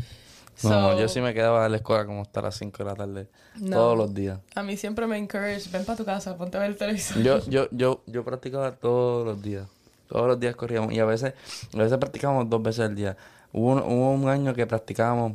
No, 0.65 0.99
yo 0.99 1.09
sí 1.09 1.21
me 1.21 1.35
quedaba 1.35 1.65
en 1.67 1.73
la 1.73 1.79
escuela 1.79 2.05
como 2.07 2.23
hasta 2.23 2.43
las 2.43 2.57
5 2.57 2.79
de 2.79 2.85
la 2.85 2.95
tarde. 2.95 3.29
No. 3.57 3.77
Todos 3.77 3.99
los 3.99 4.15
días. 4.15 4.41
A 4.55 4.63
mí 4.63 4.77
siempre 4.77 5.07
me 5.07 5.19
encourage, 5.19 5.69
ven 5.71 5.85
para 5.85 5.97
tu 5.97 6.05
casa, 6.05 6.37
ponte 6.37 6.57
a 6.57 6.61
ver 6.61 6.71
el 6.71 6.77
televisor. 6.77 7.23
Yo, 7.23 7.45
yo, 7.49 7.69
yo, 7.71 8.03
yo 8.07 8.25
practicaba 8.25 8.73
todos 8.73 9.27
los 9.27 9.43
días. 9.43 9.67
Todos 10.09 10.27
los 10.27 10.41
días 10.41 10.55
corríamos. 10.57 10.93
Y 10.93 11.01
a 11.01 11.05
veces, 11.05 11.35
a 11.75 11.79
veces 11.79 11.99
practicábamos 11.99 12.49
dos 12.51 12.63
veces 12.63 12.81
al 12.81 12.95
día. 12.95 13.17
Hubo 13.53 13.73
un, 13.73 13.79
hubo 13.79 14.13
un 14.13 14.29
año 14.29 14.55
que 14.55 14.67
practicábamos 14.67 15.35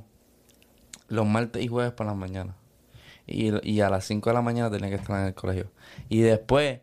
los 1.07 1.25
martes 1.25 1.63
y 1.63 1.67
jueves 1.67 1.93
por 1.93 2.05
las 2.05 2.15
mañanas. 2.15 2.55
Y, 3.25 3.51
y 3.69 3.81
a 3.81 3.89
las 3.89 4.05
5 4.05 4.29
de 4.29 4.34
la 4.34 4.41
mañana 4.41 4.69
tenía 4.72 4.89
que 4.89 4.96
estar 4.96 5.19
en 5.19 5.27
el 5.27 5.34
colegio. 5.34 5.72
Y 6.10 6.22
después, 6.22 6.79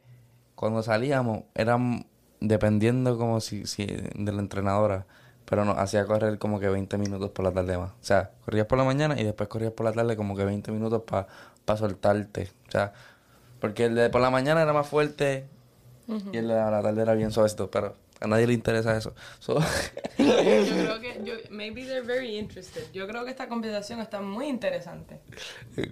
cuando 0.55 0.83
salíamos, 0.83 1.45
eran 1.55 2.07
dependiendo 2.41 3.17
como 3.17 3.41
si, 3.41 3.67
si 3.67 3.87
de 3.87 4.33
la 4.33 4.41
entrenadora. 4.41 5.07
Pero 5.47 5.65
nos 5.65 5.77
hacía 5.79 6.07
correr 6.07 6.39
como 6.39 6.59
que 6.59 6.69
20 6.69 6.97
minutos 6.99 7.31
por 7.31 7.45
la 7.45 7.53
tarde 7.53 7.77
más. 7.77 7.91
O 7.91 7.95
sea, 8.05 8.31
corrías 8.45 8.67
por 8.67 8.79
la 8.79 8.85
mañana 8.85 9.21
y 9.21 9.25
después 9.25 9.49
corrías 9.49 9.73
por 9.73 9.85
la 9.85 9.93
tarde 9.93 10.17
como 10.17 10.37
que 10.37 10.45
20 10.45 10.73
minutos 10.73 11.03
para 11.05 11.79
soltarte. 11.79 12.49
O 12.69 12.71
sea, 12.71 12.93
porque 13.61 13.85
el 13.87 13.95
de 13.95 14.11
por 14.11 14.21
la 14.21 14.31
mañana 14.31 14.63
era 14.63 14.73
más 14.73 14.87
fuerte 14.89 15.47
y 16.33 16.37
el 16.37 16.49
de 16.49 16.55
la 16.55 16.83
tarde 16.83 17.03
era 17.03 17.15
bien 17.15 17.31
suavecito. 17.31 17.71
Pero 17.71 17.95
a 18.21 18.27
nadie 18.27 18.47
le 18.47 18.55
interesa 18.55 18.97
eso. 18.97 19.15
So- 19.39 19.59
Yo 20.19 20.25
creo 20.37 21.01
que, 21.01 21.21
yo, 21.25 21.35
maybe 21.51 21.85
they're 21.85 22.01
very 22.07 22.39
interested. 22.39 22.85
Yo 22.93 23.07
creo 23.07 23.25
que 23.25 23.31
esta 23.31 23.49
conversación 23.49 24.01
está 24.01 24.21
muy 24.23 24.47
interesante. 24.47 25.21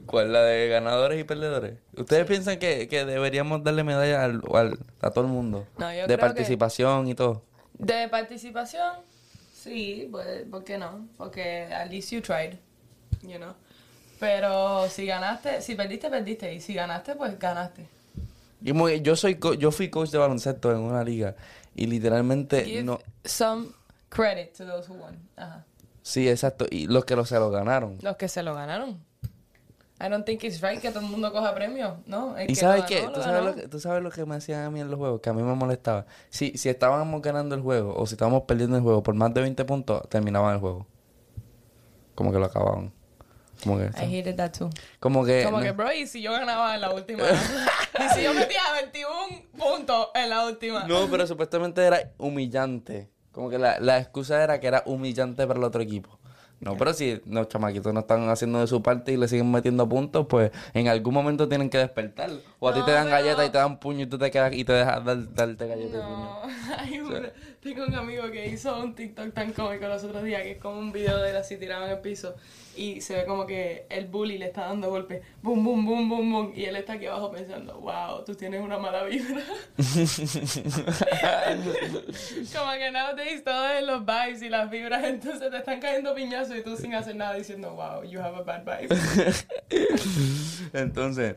¿Cuál? 0.07 0.33
¿La 0.33 0.43
de 0.45 0.69
ganadores 0.69 1.21
y 1.21 1.25
perdedores? 1.25 1.75
¿Ustedes 1.97 2.25
piensan 2.27 2.59
que, 2.59 2.89
que 2.89 3.05
deberíamos 3.05 3.63
darle 3.65 3.85
medalla 3.85 4.25
al, 4.25 4.41
al- 4.55 4.79
a 5.03 5.11
todo 5.11 5.25
el 5.27 5.31
mundo? 5.31 5.67
No, 5.77 5.93
yo 5.93 6.01
de 6.01 6.05
creo 6.07 6.17
que- 6.17 6.21
participación 6.21 7.09
y 7.09 7.15
todo. 7.15 7.43
De 7.75 8.09
participación, 8.09 8.97
sí, 9.63 10.09
pues, 10.11 10.45
¿por 10.51 10.65
qué 10.65 10.79
no? 10.79 11.07
Porque 11.17 11.65
at 11.65 11.91
least 11.91 12.11
you 12.11 12.21
tried, 12.21 12.55
you 13.23 13.37
know. 13.37 13.55
Pero 14.19 14.89
si 14.89 15.07
ganaste, 15.07 15.61
si 15.63 15.75
perdiste, 15.75 16.09
perdiste. 16.09 16.55
Y 16.55 16.61
si 16.61 16.75
ganaste, 16.75 17.15
pues 17.17 17.39
ganaste. 17.39 17.87
Y 18.65 18.73
muy- 18.73 19.01
yo 19.03 19.17
soy 19.17 19.37
co- 19.37 19.55
yo 19.55 19.73
fui 19.73 19.89
coach 19.91 20.11
de 20.11 20.19
baloncesto 20.19 20.71
en 20.71 20.79
una 20.79 21.03
liga 21.03 21.35
y 21.75 21.87
literalmente 21.87 22.65
Give 22.65 22.85
no 22.85 23.01
some 23.25 23.69
credit 24.09 24.53
to 24.57 24.65
those 24.65 24.89
who 24.89 24.95
won. 24.95 25.19
Ajá. 25.37 25.65
sí 26.03 26.29
exacto 26.29 26.67
y 26.71 26.87
los 26.87 27.05
que 27.05 27.17
lo, 27.17 27.25
se 27.25 27.35
lo 27.37 27.51
ganaron 27.51 27.99
Los 28.03 28.17
que 28.17 28.29
se 28.29 28.43
lo 28.45 28.55
ganaron. 28.55 29.03
I 30.05 30.09
don't 30.09 30.27
think 30.27 30.43
it's 30.43 30.61
right 30.61 30.81
que 30.81 30.91
todo 30.91 31.01
el 31.01 31.07
mundo 31.07 31.31
coja 31.33 31.55
premios, 31.55 31.95
¿no? 32.07 32.37
El 32.37 32.51
¿Y 32.51 32.55
que 32.55 32.61
sabes 32.61 32.85
qué? 32.85 33.09
¿Tú 33.15 33.23
sabes, 33.23 33.45
lo 33.45 33.55
que, 33.55 33.69
¿Tú 33.69 33.79
sabes 33.79 34.03
lo 34.03 34.11
que 34.11 34.27
me 34.27 34.35
hacían 34.35 34.65
a 34.65 34.71
mí 34.71 34.81
en 34.81 34.91
los 34.91 34.99
juegos? 34.99 35.21
Que 35.21 35.31
a 35.31 35.33
mí 35.33 35.43
me 35.43 35.55
molestaba. 35.55 36.07
Si, 36.29 36.59
si 36.59 36.69
estábamos 36.69 37.23
ganando 37.23 37.55
el 37.55 37.61
juego 37.61 37.95
o 37.97 38.05
si 38.07 38.15
estábamos 38.15 38.43
perdiendo 38.43 38.77
el 38.77 38.83
juego 38.83 39.03
por 39.05 39.15
más 39.15 39.33
de 39.33 39.43
20 39.43 39.65
puntos, 39.65 40.09
terminaban 40.09 40.55
el 40.55 40.61
juego. 40.61 40.89
Como 42.17 42.33
que 42.33 42.39
lo 42.39 42.47
acababan. 42.47 42.93
Como 43.63 43.79
que... 43.79 43.85
I 43.85 44.19
hated 44.19 44.35
that 44.37 44.51
too. 44.51 44.71
Como 44.99 45.25
que... 45.25 45.45
Como 45.45 45.59
no- 45.59 45.63
que, 45.63 45.71
bro, 45.71 45.93
y 45.93 46.07
si 46.09 46.21
yo 46.21 46.33
ganaba 46.33 46.75
en 46.75 46.81
la 46.81 46.93
última. 46.93 47.23
y 48.01 48.15
si 48.15 48.25
yo 48.25 48.35
metía 48.35 48.61
21 48.81 49.13
puntos 49.57 50.09
en 50.15 50.31
la 50.31 50.47
última. 50.47 50.85
No, 50.89 51.09
pero 51.09 51.29
supuestamente 51.29 51.81
era 51.85 52.11
humillante. 52.19 53.09
Como 53.31 53.49
que 53.49 53.59
la, 53.59 53.79
la 53.79 53.99
excusa 53.99 54.43
era 54.43 54.59
que 54.59 54.67
era 54.67 54.83
humillante 54.85 55.47
para 55.47 55.59
el 55.59 55.65
otro 55.65 55.81
equipo. 55.81 56.19
No, 56.63 56.77
pero 56.77 56.95
si 56.95 57.21
los 57.27 57.49
chamaquitos 57.49 57.93
no 57.93 58.01
están 58.01 58.29
haciendo 58.29 58.61
de 58.61 58.69
su 58.69 58.81
parte 58.83 59.13
y 59.13 59.17
le 59.17 59.27
siguen 59.27 59.51
metiendo 59.51 59.89
puntos, 59.89 60.27
pues 60.29 60.53
en 60.75 60.87
algún 60.87 61.13
momento 61.13 61.49
tienen 61.49 61.69
que 61.69 61.79
despertar. 61.79 62.31
O 62.61 62.69
a 62.69 62.73
ti 62.73 62.79
No, 62.81 62.85
te 62.87 62.93
dan 62.93 63.07
pero- 63.07 63.17
galletas 63.17 63.47
y 63.49 63.51
te 63.51 63.59
dan 63.59 63.81
puño 63.81 64.03
y 64.03 64.07
tú 64.07 64.17
te 64.17 64.31
quedas 64.31 64.53
y 64.55 64.65
te 64.65 64.73
dejas 64.73 65.05
dar- 65.05 65.35
darte 65.35 65.67
galletas 65.67 66.01
y 66.01 66.05
puño. 66.05 66.25
No, 66.25 66.41
hay 66.79 67.01
un- 67.01 67.27
tengo 67.63 67.85
un 67.87 67.95
amigo 67.95 68.29
que 68.31 68.49
hizo 68.49 68.77
un 68.83 68.95
TikTok 68.95 69.33
tan 69.33 69.53
cómico 69.53 69.87
los 69.87 70.03
otros 70.03 70.25
días 70.25 70.43
que 70.43 70.53
es 70.53 70.59
como 70.59 70.79
un 70.81 70.91
video 70.91 71.19
de 71.23 71.31
él 71.31 71.37
así 71.37 71.57
tirado 71.57 71.85
en 71.85 71.93
el 71.93 71.99
piso 72.01 72.35
y 72.77 73.01
se 73.01 73.15
ve 73.15 73.25
como 73.25 73.47
que 73.47 73.87
el 73.89 74.07
bully 74.09 74.37
le 74.39 74.47
está 74.47 74.63
dando 74.67 74.91
golpes, 74.91 75.23
boom, 75.43 75.63
boom, 75.63 75.85
boom, 75.87 76.09
boom, 76.09 76.33
boom, 76.33 76.53
y 76.57 76.65
él 76.65 76.75
está 76.77 76.95
aquí 76.95 77.07
abajo 77.07 77.31
pensando, 77.31 77.79
wow, 77.81 78.25
tú 78.25 78.35
tienes 78.35 78.61
una 78.63 78.79
mala 78.79 79.05
vibra. 79.05 79.43
como 82.53 82.73
que 82.73 82.91
nowadays 82.91 83.45
todo 83.45 83.69
es 83.69 83.85
los 83.87 84.01
vibes 84.05 84.43
y 84.43 84.49
las 84.49 84.71
vibras, 84.71 85.05
entonces 85.05 85.51
te 85.51 85.57
están 85.59 85.81
cayendo 85.81 86.15
piñazos 86.15 86.57
y 86.57 86.63
tú 86.63 86.77
sin 86.77 86.95
hacer 86.95 87.15
nada 87.15 87.35
diciendo, 87.35 87.75
wow, 87.75 88.03
you 88.05 88.21
have 88.21 88.37
a 88.37 88.43
bad 88.43 88.65
vibe. 88.65 88.95
Entonces, 90.73 91.37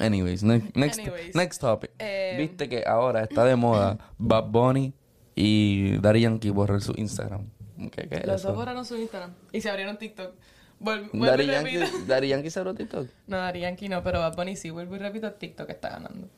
anyways, 0.00 0.42
ne- 0.42 0.70
next, 0.74 0.98
Anyways, 0.98 1.34
next 1.34 1.60
topic. 1.60 1.90
eh, 1.98 2.34
Viste 2.38 2.68
que 2.68 2.84
ahora 2.86 3.22
está 3.22 3.44
de 3.44 3.56
moda 3.56 3.98
Bad 4.18 4.44
Bunny 4.50 4.92
y 5.34 5.98
Daddy 5.98 6.20
Yankee 6.22 6.50
borrar 6.50 6.80
su 6.80 6.92
Instagram. 6.96 7.46
¿Qué, 7.90 8.08
qué 8.08 8.16
es 8.16 8.26
Los 8.26 8.42
dos 8.42 8.54
borraron 8.54 8.84
su 8.84 8.96
Instagram 8.96 9.32
y 9.52 9.60
se 9.60 9.68
abrieron 9.70 9.96
TikTok. 9.98 10.32
Vuelvo 10.80 11.08
Daddy 11.26 11.44
y 11.44 11.46
Yankee, 11.46 11.78
repito. 11.78 11.98
Daddy 12.06 12.28
Yankee 12.28 12.50
se 12.50 12.58
abrió 12.58 12.74
TikTok. 12.74 13.08
No, 13.26 13.36
Daddy 13.38 13.60
Yankee 13.60 13.88
no, 13.88 14.02
pero 14.02 14.20
Bad 14.20 14.36
Bunny 14.36 14.56
sí. 14.56 14.70
Vuelvo 14.70 14.96
y 14.96 14.98
repito, 14.98 15.32
TikTok 15.32 15.70
está 15.70 15.90
ganando. 15.90 16.28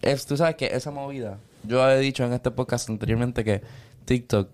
Es, 0.00 0.26
tú 0.26 0.36
sabes 0.36 0.56
que 0.56 0.66
esa 0.66 0.90
movida, 0.90 1.38
yo 1.62 1.88
he 1.90 1.98
dicho 1.98 2.24
en 2.24 2.32
este 2.32 2.50
podcast 2.50 2.88
anteriormente 2.90 3.44
que 3.44 3.62
TikTok 4.04 4.48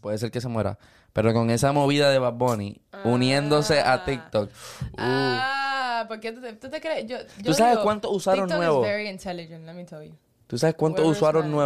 puede 0.00 0.18
ser 0.18 0.30
que 0.30 0.40
se 0.40 0.48
muera, 0.48 0.78
pero 1.12 1.32
con 1.32 1.50
esa 1.50 1.72
movida 1.72 2.10
de 2.10 2.18
Bad 2.18 2.34
Bunny 2.34 2.80
uniéndose 3.04 3.80
a 3.80 3.94
Ah. 3.94 4.04
TikTok, 4.04 4.48
uh, 4.50 4.94
Ah, 4.98 6.04
porque 6.08 6.32
tú 6.32 6.40
te, 6.40 6.52
tú 6.54 6.68
te 6.68 6.80
crees. 6.80 7.06
Yo, 7.06 7.18
yo 7.18 7.44
¿Tú 7.44 7.54
sabes 7.54 7.72
digo, 7.74 7.82
cuántos 7.84 8.10
usuarios 8.14 8.46
TikTok 8.46 8.58
nuevos? 8.58 8.86
is 8.86 8.90
very 8.92 9.08
intelligent, 9.08 9.64
let 9.66 9.74
me 9.74 9.84
tell 9.84 10.02
you. 10.02 10.14
¿tú 10.46 10.58
sabes 10.58 10.74
cuántos 10.74 11.02
Whoever's 11.04 11.18
usuarios 11.18 11.44
running. 11.44 11.56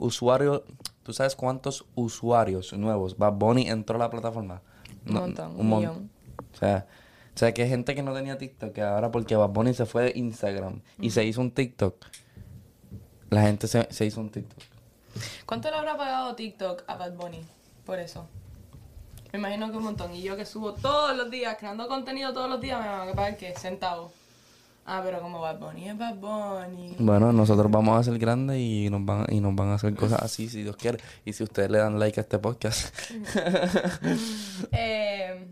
Usuarios, 0.00 0.62
tú 1.02 1.12
sabes 1.12 1.36
cuántos 1.36 1.86
usuarios 1.94 2.72
nuevos 2.72 3.16
Bad 3.16 3.34
Bunny 3.34 3.68
entró 3.68 3.96
a 3.96 3.98
la 3.98 4.10
plataforma? 4.10 4.62
Un 5.06 5.14
montón, 5.14 5.54
un 5.58 5.68
millón. 5.68 6.10
O 6.52 6.56
sea, 6.56 6.86
o 7.34 7.38
sea, 7.38 7.54
que 7.54 7.62
hay 7.62 7.68
gente 7.68 7.94
que 7.94 8.02
no 8.02 8.12
tenía 8.12 8.36
TikTok, 8.36 8.72
que 8.72 8.82
ahora 8.82 9.10
porque 9.12 9.36
Bad 9.36 9.50
Bunny 9.50 9.74
se 9.74 9.86
fue 9.86 10.04
de 10.04 10.12
Instagram 10.16 10.80
y 10.98 11.10
se 11.10 11.24
hizo 11.24 11.40
un 11.40 11.52
TikTok, 11.52 11.94
la 13.28 13.42
gente 13.42 13.68
se, 13.68 13.86
se 13.90 14.06
hizo 14.06 14.20
un 14.20 14.30
TikTok. 14.30 14.58
¿Cuánto 15.46 15.70
le 15.70 15.76
habrá 15.76 15.96
pagado 15.96 16.34
TikTok 16.34 16.84
a 16.86 16.96
Bad 16.96 17.12
Bunny 17.14 17.44
por 17.84 17.98
eso? 17.98 18.26
Me 19.32 19.38
imagino 19.38 19.70
que 19.70 19.76
un 19.76 19.84
montón. 19.84 20.14
Y 20.14 20.22
yo 20.22 20.36
que 20.36 20.44
subo 20.44 20.74
todos 20.74 21.16
los 21.16 21.30
días, 21.30 21.56
creando 21.58 21.86
contenido 21.86 22.32
todos 22.32 22.50
los 22.50 22.60
días, 22.60 22.80
me 22.80 22.88
van 22.88 23.08
a 23.08 23.12
pagar 23.12 23.36
¿qué? 23.36 23.54
Centavos. 23.56 24.12
Ah, 24.92 25.02
pero 25.04 25.20
como 25.20 25.40
Bad 25.40 25.60
Bunny 25.60 25.88
es 25.88 25.96
Bad 25.96 26.16
Bunny. 26.16 26.96
Bueno, 26.98 27.32
nosotros 27.32 27.70
vamos 27.70 27.96
a 27.96 28.02
ser 28.02 28.18
grandes 28.18 28.58
y 28.58 28.90
nos 28.90 29.04
van 29.04 29.24
y 29.28 29.40
nos 29.40 29.54
van 29.54 29.68
a 29.68 29.74
hacer 29.74 29.94
cosas 29.94 30.20
así 30.20 30.48
si 30.48 30.64
Dios 30.64 30.74
quiere. 30.74 30.98
Y 31.24 31.32
si 31.32 31.44
ustedes 31.44 31.70
le 31.70 31.78
dan 31.78 32.00
like 32.00 32.18
a 32.18 32.22
este 32.24 32.40
podcast. 32.40 32.92
Eh, 34.72 35.46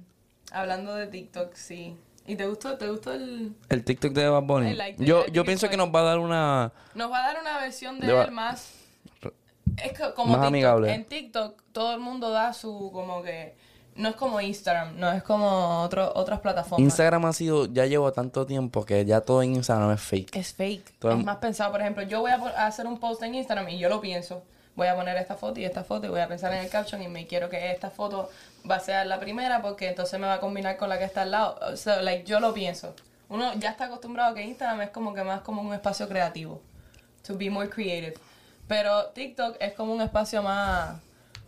hablando 0.51 0.93
de 0.93 1.07
TikTok, 1.07 1.55
sí. 1.55 1.97
¿Y 2.27 2.35
te 2.35 2.49
gustó, 2.49 2.77
te 2.77 2.89
gustó 2.91 3.13
el...? 3.13 3.55
El 3.69 3.85
TikTok 3.85 4.13
de 4.13 4.29
Bad 4.29 4.43
Bunny. 4.43 4.77
Yo, 4.99 5.25
yo 5.29 5.45
pienso 5.45 5.69
que 5.71 5.77
nos 5.77 5.95
va 5.95 6.01
a 6.01 6.03
dar 6.03 6.19
una... 6.19 6.73
Nos 6.97 7.09
va 7.09 7.19
a 7.19 7.33
dar 7.33 7.41
una 7.41 7.59
versión 7.61 8.01
de 8.01 8.21
él 8.21 8.33
más... 8.33 8.75
Es 9.77 9.93
que 9.93 10.15
como 10.15 10.33
Más 10.33 10.41
TikTok, 10.41 10.47
amigable. 10.47 10.93
En 10.93 11.05
TikTok 11.05 11.63
todo 11.71 11.95
el 11.95 12.01
mundo 12.01 12.31
da 12.31 12.53
su 12.53 12.91
como 12.93 13.23
que... 13.23 13.55
No 13.99 14.09
es 14.11 14.15
como 14.17 14.41
Instagram, 14.41 14.97
no 14.99 15.11
es 15.13 15.23
como 15.23 15.83
otro, 15.83 16.13
otras 16.15 16.41
plataformas. 16.41 16.81
Instagram 16.81 17.25
ha 17.27 17.33
sido... 17.33 17.67
Ya 17.67 17.85
llevo 17.87 18.13
tanto 18.13 18.47
tiempo 18.47 18.85
que 18.85 19.05
ya 19.05 19.21
todo 19.21 19.43
en 19.43 19.57
Instagram 19.57 19.91
es 19.93 20.01
fake. 20.01 20.37
es 20.37 20.55
fake. 20.55 20.99
Todo 20.99 21.13
el- 21.13 21.19
Es 21.19 21.25
más 21.25 21.37
pensado. 21.39 21.73
Por 21.73 21.81
ejemplo, 21.81 22.05
yo 22.05 22.21
voy 22.21 22.31
a 22.31 22.67
hacer 22.67 22.87
un 22.87 22.99
post 23.01 23.23
en 23.25 23.35
Instagram 23.35 23.69
y 23.69 23.79
yo 23.79 23.89
lo 23.89 24.01
pienso. 24.01 24.43
Voy 24.77 24.87
a 24.87 24.95
poner 24.95 25.17
esta 25.17 25.35
foto 25.35 25.59
y 25.59 25.65
esta 25.65 25.83
foto 25.83 26.07
y 26.07 26.11
voy 26.11 26.21
a 26.21 26.29
pensar 26.29 26.53
en 26.55 26.61
el 26.61 26.71
caption 26.71 27.03
y 27.03 27.09
me 27.09 27.27
quiero 27.27 27.51
que 27.51 27.73
esta 27.73 27.91
foto 27.91 28.31
va 28.71 28.77
a 28.77 28.81
ser 28.81 29.05
la 29.09 29.19
primera 29.19 29.61
porque 29.61 29.89
entonces 29.89 30.21
me 30.21 30.29
va 30.29 30.35
a 30.35 30.41
combinar 30.41 30.77
con 30.77 30.89
la 30.89 30.97
que 30.99 31.05
está 31.05 31.23
al 31.23 31.33
lado. 31.33 31.59
O 31.73 31.77
sea, 31.77 32.01
like, 32.01 32.25
yo 32.25 32.39
lo 32.39 32.55
pienso. 32.55 32.95
Uno 33.29 33.53
ya 33.55 33.71
está 33.71 33.87
acostumbrado 33.87 34.31
a 34.31 34.35
que 34.35 34.43
Instagram 34.45 34.81
es 34.83 34.91
como 34.91 35.13
que 35.13 35.25
más 35.25 35.41
como 35.41 35.61
un 35.63 35.75
espacio 35.75 36.09
creativo. 36.09 36.63
To 37.27 37.37
be 37.37 37.51
more 37.51 37.69
creative. 37.69 38.15
Pero 38.69 39.07
TikTok 39.07 39.57
es 39.59 39.73
como 39.73 39.93
un 39.93 40.01
espacio 40.03 40.43
más, 40.43 41.01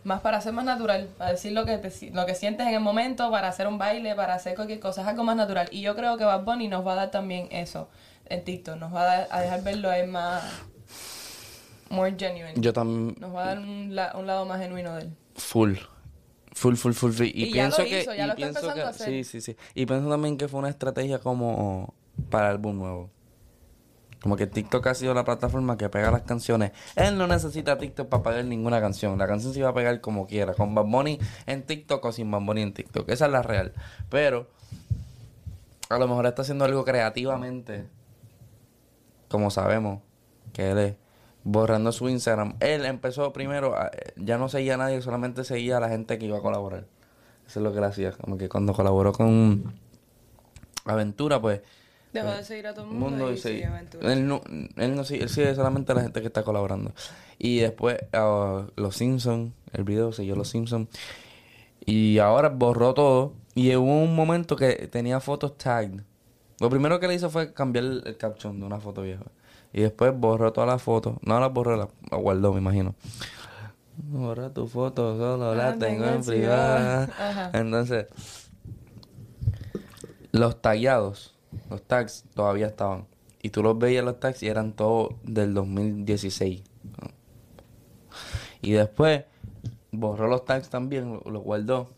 más 0.03 0.21
para 0.21 0.41
ser 0.41 0.53
más 0.53 0.65
natural, 0.65 1.07
para 1.17 1.31
decir 1.31 1.51
lo 1.51 1.65
que, 1.65 1.77
te 1.77 2.11
lo 2.11 2.25
que 2.25 2.35
sientes 2.35 2.67
en 2.67 2.73
el 2.73 2.79
momento, 2.79 3.29
para 3.31 3.47
hacer 3.47 3.67
un 3.67 3.77
baile, 3.77 4.15
para 4.15 4.33
hacer 4.33 4.55
cualquier 4.55 4.79
cosa, 4.79 5.01
es 5.01 5.07
algo 5.07 5.23
más 5.23 5.35
natural. 5.35 5.67
Y 5.71 5.81
yo 5.81 5.95
creo 5.95 6.17
que 6.17 6.23
Bad 6.23 6.43
Bunny 6.43 6.67
nos 6.67 6.85
va 6.85 6.93
a 6.93 6.95
dar 6.95 7.11
también 7.11 7.47
eso 7.51 7.89
en 8.25 8.43
TikTok, 8.43 8.77
nos 8.77 8.93
va 8.93 9.01
a, 9.01 9.05
dar- 9.05 9.27
a 9.31 9.41
dejar 9.41 9.63
verlo 9.63 9.89
a 9.89 9.97
él 9.99 10.09
más, 10.09 10.43
more 11.89 12.15
genuine. 12.17 12.53
Yo 12.55 12.73
también... 12.73 13.15
Nos 13.19 13.35
va 13.35 13.43
a 13.43 13.45
dar 13.47 13.59
un, 13.59 13.95
la- 13.95 14.13
un 14.15 14.25
lado 14.27 14.45
más 14.45 14.59
genuino 14.59 14.95
de 14.95 15.01
él. 15.03 15.13
Full. 15.35 15.75
Full, 16.53 16.75
full, 16.75 16.93
full, 16.93 17.11
full. 17.11 17.25
Y, 17.27 17.31
Y 17.45 17.45
ya 17.47 17.53
pienso 17.53 17.83
que... 17.83 18.05
ya 18.05 18.25
y 18.25 18.27
lo 18.27 18.35
pienso 18.35 18.73
que- 18.73 18.81
a 18.81 18.89
hacer. 18.89 19.07
Sí, 19.07 19.23
sí, 19.23 19.41
sí. 19.41 19.55
Y 19.75 19.85
pienso 19.85 20.09
también 20.09 20.37
que 20.37 20.47
fue 20.47 20.59
una 20.59 20.69
estrategia 20.69 21.19
como... 21.19 21.93
Para 22.29 22.47
el 22.47 22.51
álbum 22.55 22.77
nuevo. 22.77 23.09
Como 24.21 24.35
que 24.35 24.45
TikTok 24.45 24.85
ha 24.85 24.93
sido 24.93 25.15
la 25.15 25.23
plataforma 25.23 25.77
que 25.77 25.89
pega 25.89 26.11
las 26.11 26.21
canciones. 26.21 26.71
Él 26.95 27.17
no 27.17 27.25
necesita 27.25 27.79
TikTok 27.79 28.07
para 28.07 28.21
pegar 28.21 28.45
ninguna 28.45 28.79
canción. 28.79 29.17
La 29.17 29.25
canción 29.25 29.51
se 29.51 29.63
va 29.63 29.69
a 29.69 29.73
pegar 29.73 29.99
como 29.99 30.27
quiera. 30.27 30.53
Con 30.53 30.75
Bad 30.75 30.85
Bunny 30.85 31.19
en 31.47 31.63
TikTok 31.63 32.05
o 32.05 32.11
sin 32.11 32.29
Bad 32.29 32.41
Bunny 32.41 32.61
en 32.61 32.73
TikTok. 32.73 33.09
Esa 33.09 33.25
es 33.25 33.31
la 33.31 33.41
real. 33.41 33.73
Pero... 34.09 34.47
A 35.89 35.97
lo 35.97 36.07
mejor 36.07 36.27
está 36.27 36.43
haciendo 36.43 36.65
algo 36.65 36.85
creativamente. 36.85 37.87
Como 39.27 39.49
sabemos. 39.49 40.01
Que 40.53 40.69
él 40.69 40.77
es. 40.77 40.95
Borrando 41.43 41.91
su 41.91 42.07
Instagram. 42.07 42.57
Él 42.59 42.85
empezó 42.85 43.33
primero... 43.33 43.75
ya 44.17 44.37
no 44.37 44.49
seguía 44.49 44.75
a 44.75 44.77
nadie. 44.77 45.01
Solamente 45.01 45.43
seguía 45.43 45.77
a 45.77 45.79
la 45.79 45.89
gente 45.89 46.19
que 46.19 46.27
iba 46.27 46.37
a 46.37 46.41
colaborar. 46.41 46.85
Eso 47.47 47.59
es 47.59 47.63
lo 47.63 47.71
que 47.71 47.79
él 47.79 47.85
hacía. 47.85 48.11
Como 48.11 48.37
que 48.37 48.47
cuando 48.47 48.73
colaboró 48.73 49.13
con... 49.13 49.73
Aventura, 50.85 51.41
pues... 51.41 51.61
Dejó 52.13 52.31
de 52.31 52.43
seguir 52.43 52.67
a 52.67 52.73
todo 52.73 52.85
el 52.85 52.91
mundo, 52.91 53.09
mundo 53.09 53.31
y 53.31 53.37
sigue. 53.37 53.69
Él 54.01 54.27
no, 54.27 54.41
él 54.75 54.95
no 54.95 55.03
sigue, 55.03 55.23
él 55.23 55.29
sigue 55.29 55.55
solamente 55.55 55.91
a 55.91 55.95
la 55.95 56.01
gente 56.01 56.21
que 56.21 56.27
está 56.27 56.43
colaborando. 56.43 56.91
Y 57.37 57.59
después 57.59 57.97
Los 58.75 58.95
Simpsons, 58.97 59.53
el 59.71 59.83
video 59.83 60.11
siguió 60.11 60.35
Los 60.35 60.49
Simpsons. 60.49 60.89
Y 61.85 62.19
ahora 62.19 62.49
borró 62.49 62.93
todo. 62.93 63.33
Y 63.55 63.75
hubo 63.75 64.03
un 64.03 64.15
momento 64.15 64.55
que 64.55 64.87
tenía 64.87 65.19
fotos 65.19 65.57
tagged. 65.57 66.01
Lo 66.59 66.69
primero 66.69 66.99
que 66.99 67.07
le 67.07 67.15
hizo 67.15 67.29
fue 67.29 67.53
cambiar 67.53 67.85
el, 67.85 68.03
el 68.05 68.17
caption 68.17 68.59
de 68.59 68.65
una 68.65 68.79
foto 68.79 69.01
vieja. 69.01 69.23
Y 69.73 69.81
después 69.81 70.13
borró 70.15 70.51
todas 70.53 70.69
las 70.69 70.81
fotos. 70.81 71.15
No 71.21 71.39
las 71.39 71.51
borró, 71.51 71.75
las 71.77 71.87
las 72.09 72.19
guardó, 72.21 72.53
me 72.53 72.59
imagino. 72.59 72.93
Borra 73.97 74.53
tu 74.53 74.67
foto, 74.67 75.17
solo 75.17 75.53
la 75.55 75.69
Ah, 75.69 75.75
tengo 75.77 76.03
tengo 76.03 76.15
en 76.15 76.23
privada. 76.23 77.51
Entonces, 77.53 78.07
los 80.31 80.61
tagueados, 80.61 81.35
los 81.69 81.81
tags 81.83 82.23
todavía 82.33 82.67
estaban. 82.67 83.05
Y 83.41 83.49
tú 83.49 83.63
los 83.63 83.77
veías 83.77 84.05
los 84.05 84.19
tags 84.19 84.43
y 84.43 84.47
eran 84.47 84.73
todos 84.73 85.13
del 85.23 85.53
2016. 85.53 86.63
¿no? 86.83 87.07
Y 88.61 88.71
después 88.73 89.23
borró 89.91 90.27
los 90.27 90.45
tags 90.45 90.69
también, 90.69 91.13
lo- 91.23 91.31
los 91.31 91.43
guardó. 91.43 91.89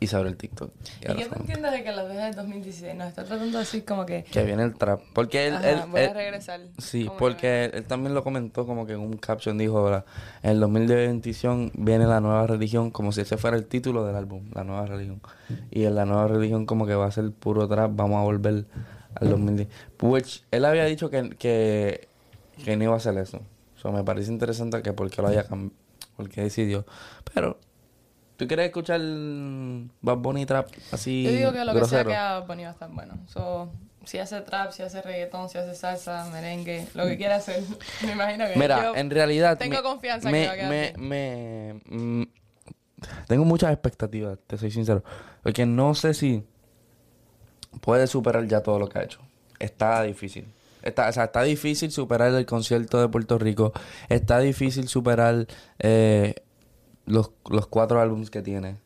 Y 0.00 0.06
se 0.06 0.14
abrió 0.16 0.30
el 0.30 0.36
TikTok. 0.36 0.70
Y 1.00 1.10
¿Y 1.10 1.14
qué 1.16 1.24
son- 1.24 1.38
entiendes 1.40 1.72
de 1.72 1.82
que 1.82 1.90
los 1.92 2.06
dejes 2.08 2.22
del 2.26 2.34
2016? 2.36 2.94
Nos 2.94 3.08
está 3.08 3.24
tratando 3.24 3.58
decir 3.58 3.84
como 3.84 4.06
que... 4.06 4.22
que 4.24 4.44
viene 4.44 4.62
el 4.62 4.74
trap. 4.76 5.00
Porque 5.12 5.48
él, 5.48 5.54
Ajá, 5.56 5.70
él- 5.70 5.80
voy 5.90 6.00
a 6.00 6.04
él- 6.04 6.14
regresar. 6.14 6.60
Sí, 6.78 7.10
porque 7.18 7.64
él, 7.64 7.70
él 7.74 7.84
también 7.84 8.14
lo 8.14 8.22
comentó 8.22 8.64
como 8.64 8.86
que 8.86 8.92
en 8.92 9.00
un 9.00 9.16
caption 9.16 9.58
dijo, 9.58 9.76
ahora, 9.78 10.04
en 10.44 10.52
el 10.52 10.60
2021 10.60 11.72
viene 11.74 12.06
la 12.06 12.20
nueva 12.20 12.46
religión, 12.46 12.90
como 12.92 13.10
si 13.10 13.22
ese 13.22 13.36
fuera 13.36 13.56
el 13.56 13.66
título 13.66 14.04
del 14.04 14.14
álbum, 14.14 14.48
la 14.54 14.62
nueva 14.62 14.86
religión. 14.86 15.20
Y 15.70 15.84
en 15.84 15.94
la 15.96 16.04
nueva 16.04 16.28
religión 16.28 16.64
como 16.64 16.86
que 16.86 16.94
va 16.94 17.06
a 17.06 17.10
ser 17.10 17.30
puro 17.32 17.66
trap, 17.66 17.90
vamos 17.94 18.18
a 18.20 18.22
volver 18.22 18.66
al 19.16 19.30
2010. 19.30 19.68
Which 20.00 20.44
él 20.52 20.64
había 20.64 20.84
dicho 20.84 21.10
que, 21.10 21.30
que, 21.30 22.06
que 22.64 22.76
no 22.76 22.84
iba 22.84 22.94
a 22.94 22.98
hacer 22.98 23.18
eso. 23.18 23.40
So, 23.76 23.90
me 23.90 24.04
parece 24.04 24.30
interesante 24.30 24.80
que 24.82 24.92
porque 24.92 25.22
lo 25.22 25.28
haya 25.28 25.42
cambiado, 25.44 25.74
porque 26.16 26.42
decidió. 26.42 26.84
Pero 27.34 27.58
¿Tú 28.38 28.46
quieres 28.46 28.66
escuchar 28.66 29.00
Bad 29.00 30.16
Bunny 30.18 30.46
Trap 30.46 30.68
así 30.92 31.24
Yo 31.24 31.30
digo 31.32 31.52
que 31.52 31.64
lo 31.64 31.74
que 31.74 31.84
sea 31.86 32.04
que 32.04 32.14
haga 32.14 32.40
Bunny 32.46 32.62
va 32.62 32.68
a 32.68 32.72
estar 32.72 32.88
bueno. 32.88 33.18
So, 33.26 33.68
si 34.04 34.18
hace 34.18 34.40
trap, 34.42 34.70
si 34.70 34.84
hace 34.84 35.02
reggaetón, 35.02 35.48
si 35.48 35.58
hace 35.58 35.74
salsa, 35.74 36.24
merengue, 36.30 36.86
lo 36.94 37.04
que 37.06 37.16
quiera 37.16 37.34
hacer. 37.36 37.64
Me 38.06 38.12
imagino 38.12 38.46
que 38.46 38.54
Mira, 38.56 38.92
en 38.94 39.10
realidad... 39.10 39.58
tengo 39.58 39.74
me- 39.78 39.82
confianza 39.82 40.30
me, 40.30 40.42
que 40.42 40.46
va 40.46 40.52
a 40.52 40.56
quedar 40.56 40.98
me, 40.98 41.74
me- 41.88 42.28
Tengo 43.26 43.44
muchas 43.44 43.72
expectativas, 43.72 44.38
te 44.46 44.56
soy 44.56 44.70
sincero. 44.70 45.02
Porque 45.42 45.66
no 45.66 45.96
sé 45.96 46.14
si 46.14 46.44
puede 47.80 48.06
superar 48.06 48.46
ya 48.46 48.62
todo 48.62 48.78
lo 48.78 48.88
que 48.88 49.00
ha 49.00 49.02
hecho. 49.02 49.18
Está 49.58 50.00
difícil. 50.04 50.46
Está, 50.82 51.08
o 51.08 51.12
sea, 51.12 51.24
está 51.24 51.42
difícil 51.42 51.90
superar 51.90 52.32
el 52.32 52.46
concierto 52.46 53.00
de 53.00 53.08
Puerto 53.08 53.36
Rico. 53.36 53.72
Está 54.08 54.38
difícil 54.38 54.86
superar 54.86 55.48
eh, 55.80 56.36
los, 57.08 57.30
los 57.50 57.66
cuatro 57.66 58.00
álbumes 58.00 58.30
que 58.30 58.42
tiene. 58.42 58.76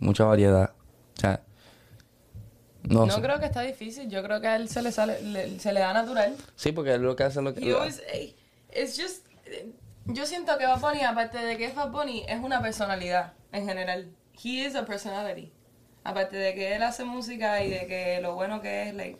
Mucha 0.00 0.24
variedad. 0.24 0.72
O 1.16 1.20
sea, 1.20 1.42
no, 2.84 3.06
No 3.06 3.12
sé. 3.14 3.22
creo 3.22 3.38
que 3.38 3.46
está 3.46 3.60
difícil. 3.62 4.08
Yo 4.10 4.22
creo 4.22 4.40
que 4.40 4.48
a 4.48 4.56
él 4.56 4.68
se 4.68 4.82
le 4.82 4.90
sale, 4.92 5.22
le- 5.22 5.58
se 5.60 5.72
le 5.72 5.80
da 5.80 5.92
natural. 5.92 6.36
Sí, 6.56 6.72
porque 6.72 6.94
él 6.94 7.02
lo 7.02 7.14
que 7.14 7.24
hace 7.24 7.38
es 7.38 7.44
lo 7.44 7.54
que... 7.54 7.70
Eh, 7.70 8.34
it's 8.74 9.00
just, 9.00 9.26
yo 10.06 10.26
siento 10.26 10.56
que 10.58 10.66
Bad 10.66 10.80
Bunny, 10.80 11.02
aparte 11.02 11.38
de 11.38 11.56
que 11.56 11.66
es 11.66 11.74
Bad 11.74 11.90
Bunny, 11.90 12.24
es 12.28 12.40
una 12.42 12.60
personalidad 12.60 13.34
en 13.52 13.66
general. 13.66 14.10
He 14.42 14.66
is 14.66 14.74
a 14.74 14.84
personality. 14.84 15.52
Aparte 16.04 16.36
de 16.36 16.54
que 16.54 16.74
él 16.74 16.82
hace 16.82 17.04
música 17.04 17.62
y 17.62 17.70
de 17.70 17.86
que 17.86 18.18
lo 18.20 18.34
bueno 18.34 18.60
que 18.60 18.88
es, 18.88 18.94
like, 18.94 19.16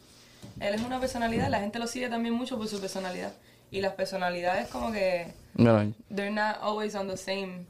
él 0.58 0.74
es 0.74 0.82
una 0.82 0.98
personalidad. 0.98 1.48
La 1.48 1.60
gente 1.60 1.78
lo 1.78 1.86
sigue 1.86 2.08
también 2.08 2.34
mucho 2.34 2.58
por 2.58 2.66
su 2.66 2.80
personalidad. 2.80 3.32
Y 3.70 3.80
las 3.80 3.92
personalidades 3.94 4.66
como 4.68 4.90
que 4.90 5.32
Bueno, 5.54 5.94
they're 6.14 6.30
not 6.32 6.56
always 6.60 6.94
on 6.96 7.06
the 7.08 7.16
same. 7.16 7.66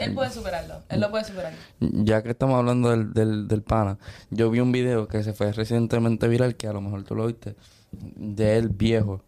Él 0.00 0.14
puede 0.14 0.30
superarlo. 0.30 0.82
Él 0.88 1.00
lo 1.00 1.10
puede 1.10 1.24
superar. 1.24 1.52
Ya 1.80 2.22
que 2.22 2.30
estamos 2.30 2.58
hablando 2.58 2.90
del, 2.90 3.12
del, 3.12 3.48
del 3.48 3.62
pana, 3.62 3.98
yo 4.30 4.50
vi 4.50 4.60
un 4.60 4.70
video 4.72 5.08
que 5.08 5.22
se 5.24 5.32
fue 5.32 5.52
recientemente 5.52 6.28
viral, 6.28 6.56
que 6.56 6.68
a 6.68 6.72
lo 6.72 6.80
mejor 6.80 7.02
tú 7.04 7.14
lo 7.14 7.26
viste, 7.26 7.56
de 7.92 8.56
él 8.58 8.68
viejo, 8.68 9.22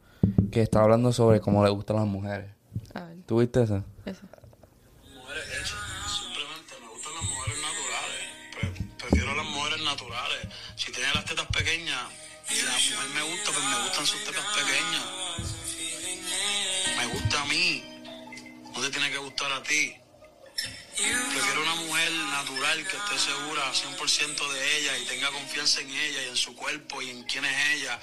que 0.52 0.62
está 0.62 0.80
hablando 0.82 1.12
sobre 1.12 1.40
cómo 1.40 1.64
le 1.64 1.70
gustan 1.70 1.96
las 1.96 2.06
mujeres. 2.06 2.50
A 2.94 3.02
ver, 3.04 3.16
¿Tú 3.26 3.38
viste 3.40 3.62
eso? 3.62 3.82
eso. 4.06 4.22
mujeres 5.14 5.44
hechas. 5.60 5.78
Simplemente 6.08 6.74
me 6.80 6.88
gustan 6.88 7.12
las 7.14 7.24
mujeres 7.24 7.58
naturales. 7.60 8.22
Pre- 8.54 9.06
prefiero 9.08 9.34
las 9.34 9.46
mujeres 9.46 9.84
naturales. 9.84 10.48
Si 10.76 10.92
tiene 10.92 11.08
las 11.14 11.24
tetas 11.24 11.46
pequeñas 11.46 12.02
y 12.50 12.62
la 12.62 12.72
mujer 12.72 13.08
me 13.14 13.22
gusta, 13.30 13.50
pues 13.52 13.64
me 13.64 13.78
gustan 13.88 14.06
sus 14.06 14.24
tetas 14.24 14.44
pequeñas. 14.54 15.04
Me 16.98 17.06
gusta 17.12 17.42
a 17.42 17.46
mí. 17.46 17.82
No 18.74 18.80
te 18.80 18.90
tiene 18.90 19.10
que 19.10 19.18
gustar 19.18 19.52
a 19.52 19.62
ti. 19.62 19.94
Prefiero 20.96 21.62
una 21.62 21.74
mujer 21.74 22.12
natural 22.12 22.86
que 22.86 22.96
esté 22.96 23.18
segura 23.18 23.72
100% 23.72 24.52
de 24.52 24.78
ella 24.78 24.98
y 24.98 25.04
tenga 25.06 25.30
confianza 25.30 25.80
en 25.80 25.90
ella 25.90 26.22
y 26.22 26.28
en 26.28 26.36
su 26.36 26.54
cuerpo 26.54 27.02
y 27.02 27.10
en 27.10 27.24
quién 27.24 27.44
es 27.44 27.68
ella 27.76 28.00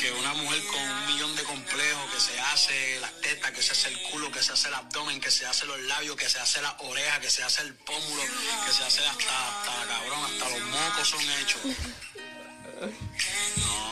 que 0.00 0.12
una 0.12 0.34
mujer 0.34 0.64
con 0.66 0.80
un 0.80 1.06
millón 1.06 1.36
de 1.36 1.42
complejos, 1.44 2.10
que 2.12 2.20
se 2.20 2.38
hace 2.40 3.00
las 3.00 3.20
tetas, 3.20 3.52
que 3.52 3.62
se 3.62 3.72
hace 3.72 3.88
el 3.88 4.02
culo, 4.10 4.30
que 4.30 4.42
se 4.42 4.52
hace 4.52 4.68
el 4.68 4.74
abdomen, 4.74 5.20
que 5.20 5.30
se 5.30 5.46
hace 5.46 5.66
los 5.66 5.80
labios, 5.82 6.16
que 6.16 6.28
se 6.28 6.38
hace 6.38 6.60
las 6.62 6.74
orejas, 6.78 7.20
que 7.20 7.30
se 7.30 7.42
hace 7.42 7.62
el 7.62 7.74
pómulo, 7.74 8.22
que 8.66 8.72
se 8.72 8.84
hace 8.84 9.06
hasta, 9.06 9.60
hasta 9.60 9.86
cabrón, 9.86 10.24
hasta 10.24 10.48
los 10.50 10.60
mocos 10.60 11.08
son 11.08 11.20
hechos. 11.20 11.60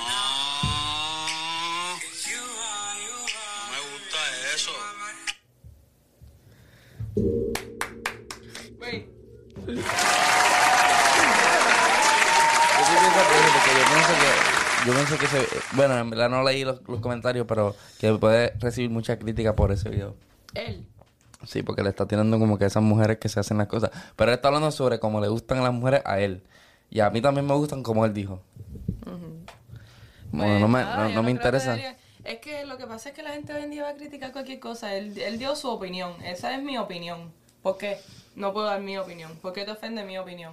Yo 9.67 9.75
sí 12.89 12.95
pienso 12.99 13.21
que 13.29 13.35
eso, 13.39 13.49
porque 13.55 13.71
yo 13.79 13.85
pienso 13.93 14.13
que, 14.19 14.87
yo 14.87 14.93
pienso 14.95 15.19
que 15.19 15.27
se, 15.27 15.77
bueno, 15.77 15.99
en 15.99 16.11
verdad 16.11 16.29
no 16.29 16.43
leí 16.43 16.65
los, 16.65 16.81
los 16.89 17.01
comentarios, 17.01 17.47
pero 17.47 17.77
que 17.99 18.13
puede 18.15 18.55
recibir 18.59 18.91
mucha 18.91 19.19
crítica 19.19 19.55
por 19.55 19.71
ese 19.73 19.89
video. 19.89 20.17
Él. 20.55 20.87
Sí, 21.45 21.63
porque 21.63 21.83
le 21.83 21.91
está 21.91 22.07
tirando 22.07 22.39
como 22.39 22.59
que 22.59 22.65
a 22.65 22.67
esas 22.69 22.83
mujeres 22.83 23.19
que 23.19 23.29
se 23.29 23.41
hacen 23.41 23.59
las 23.59 23.67
cosas. 23.67 23.91
Pero 24.17 24.31
él 24.31 24.37
está 24.37 24.49
hablando 24.49 24.71
sobre 24.71 25.01
cómo 25.01 25.21
le 25.21 25.29
gustan 25.29 25.63
las 25.63 25.73
mujeres 25.73 26.03
a 26.05 26.21
él. 26.21 26.43
Y 26.91 27.01
a 27.01 27.11
mí 27.11 27.21
también 27.21 27.47
me 27.47 27.55
gustan 27.55 27.83
como 27.83 28.05
él 28.05 28.13
dijo. 28.15 28.41
Bueno, 30.31 30.61
no 30.61 30.69
me, 30.69 30.85
Pues 30.85 31.15
no, 31.15 31.23
me 31.23 31.27
que 31.27 31.31
interesa. 31.33 31.77
Es 32.25 32.39
que 32.39 32.65
lo 32.65 32.79
que 32.79 32.87
pasa 32.87 33.09
es 33.09 33.15
que 33.15 33.23
la 33.23 33.31
gente 33.31 33.53
hoy 33.53 33.65
en 33.65 33.71
día 33.71 33.83
va 33.83 33.91
a 33.91 33.95
criticar 33.95 34.33
cualquier 34.33 34.61
cosa. 34.61 34.95
Él, 34.95 35.19
él 35.19 35.39
dio 35.39 35.57
su 35.57 35.69
opinión. 35.69 36.13
Esa 36.23 36.55
es 36.55 36.63
mi 36.63 36.79
opinión. 36.79 37.33
¿Por 37.63 37.77
qué? 37.79 37.99
No 38.35 38.53
puedo 38.53 38.67
dar 38.67 38.81
mi 38.81 38.97
opinión. 38.99 39.37
¿Por 39.43 39.53
qué 39.53 39.65
te 39.65 39.71
ofende 39.73 40.05
mi 40.05 40.19
opinión? 40.19 40.53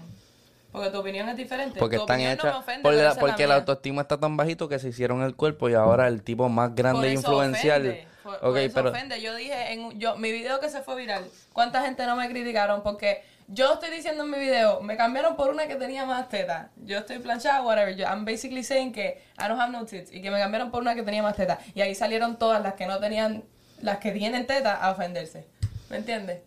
Porque 0.71 0.89
tu 0.91 0.99
opinión 0.99 1.27
es 1.29 1.35
diferente. 1.37 1.79
Porque 1.79 1.95
tu 1.95 2.03
están 2.03 2.21
no 2.21 2.29
hechas. 2.29 2.55
por 2.83 2.93
la- 2.93 3.09
es 3.11 3.17
porque 3.17 3.47
mía. 3.47 3.55
autoestima 3.55 4.01
está 4.03 4.19
tan 4.19 4.37
bajito 4.37 4.69
que 4.69 4.77
se 4.79 4.89
hicieron 4.89 5.23
el 5.23 5.35
cuerpo 5.35 5.67
y 5.69 5.73
ahora 5.73 6.07
el 6.07 6.21
tipo 6.21 6.47
más 6.49 6.75
grande 6.75 7.09
e 7.09 7.13
influencial. 7.13 7.81
ofende. 7.81 8.07
Por, 8.21 8.35
ok, 8.35 8.41
por 8.41 8.57
eso 8.59 8.75
pero. 8.75 8.89
ofende. 8.91 9.21
Yo 9.21 9.33
dije, 9.35 9.73
en, 9.73 9.79
un- 9.85 9.99
yo, 9.99 10.15
mi 10.17 10.31
video 10.31 10.59
que 10.59 10.69
se 10.69 10.81
fue 10.81 10.95
viral, 10.95 11.25
¿cuánta 11.53 11.81
gente 11.81 12.05
no 12.05 12.15
me 12.15 12.29
criticaron? 12.29 12.83
Porque 12.83 13.23
yo 13.47 13.73
estoy 13.73 13.89
diciendo 13.89 14.25
en 14.25 14.29
mi 14.29 14.37
video, 14.37 14.81
me 14.81 14.95
cambiaron 14.95 15.35
por 15.35 15.49
una 15.49 15.67
que 15.67 15.73
tenía 15.75 16.05
más 16.05 16.29
teta. 16.29 16.69
Yo 16.85 16.99
estoy 16.99 17.17
planchada, 17.17 17.63
whatever. 17.63 17.95
Yo, 17.95 18.05
I'm 18.05 18.23
basically 18.25 18.63
saying 18.63 18.91
que 18.91 19.23
I 19.39 19.47
don't 19.47 19.59
have 19.59 19.71
no 19.71 19.85
tits. 19.85 20.13
Y 20.13 20.21
que 20.21 20.29
me 20.29 20.37
cambiaron 20.39 20.69
por 20.69 20.81
una 20.81 20.93
que 20.93 21.01
tenía 21.01 21.23
más 21.23 21.35
teta. 21.35 21.57
Y 21.73 21.81
ahí 21.81 21.95
salieron 21.95 22.37
todas 22.37 22.61
las 22.61 22.75
que 22.75 22.85
no 22.85 22.99
tenían, 22.99 23.43
las 23.81 23.97
que 23.97 24.11
tienen 24.11 24.45
teta 24.45 24.75
a 24.75 24.91
ofenderse. 24.91 25.47
¿Me 25.89 25.97
entiendes? 25.97 26.41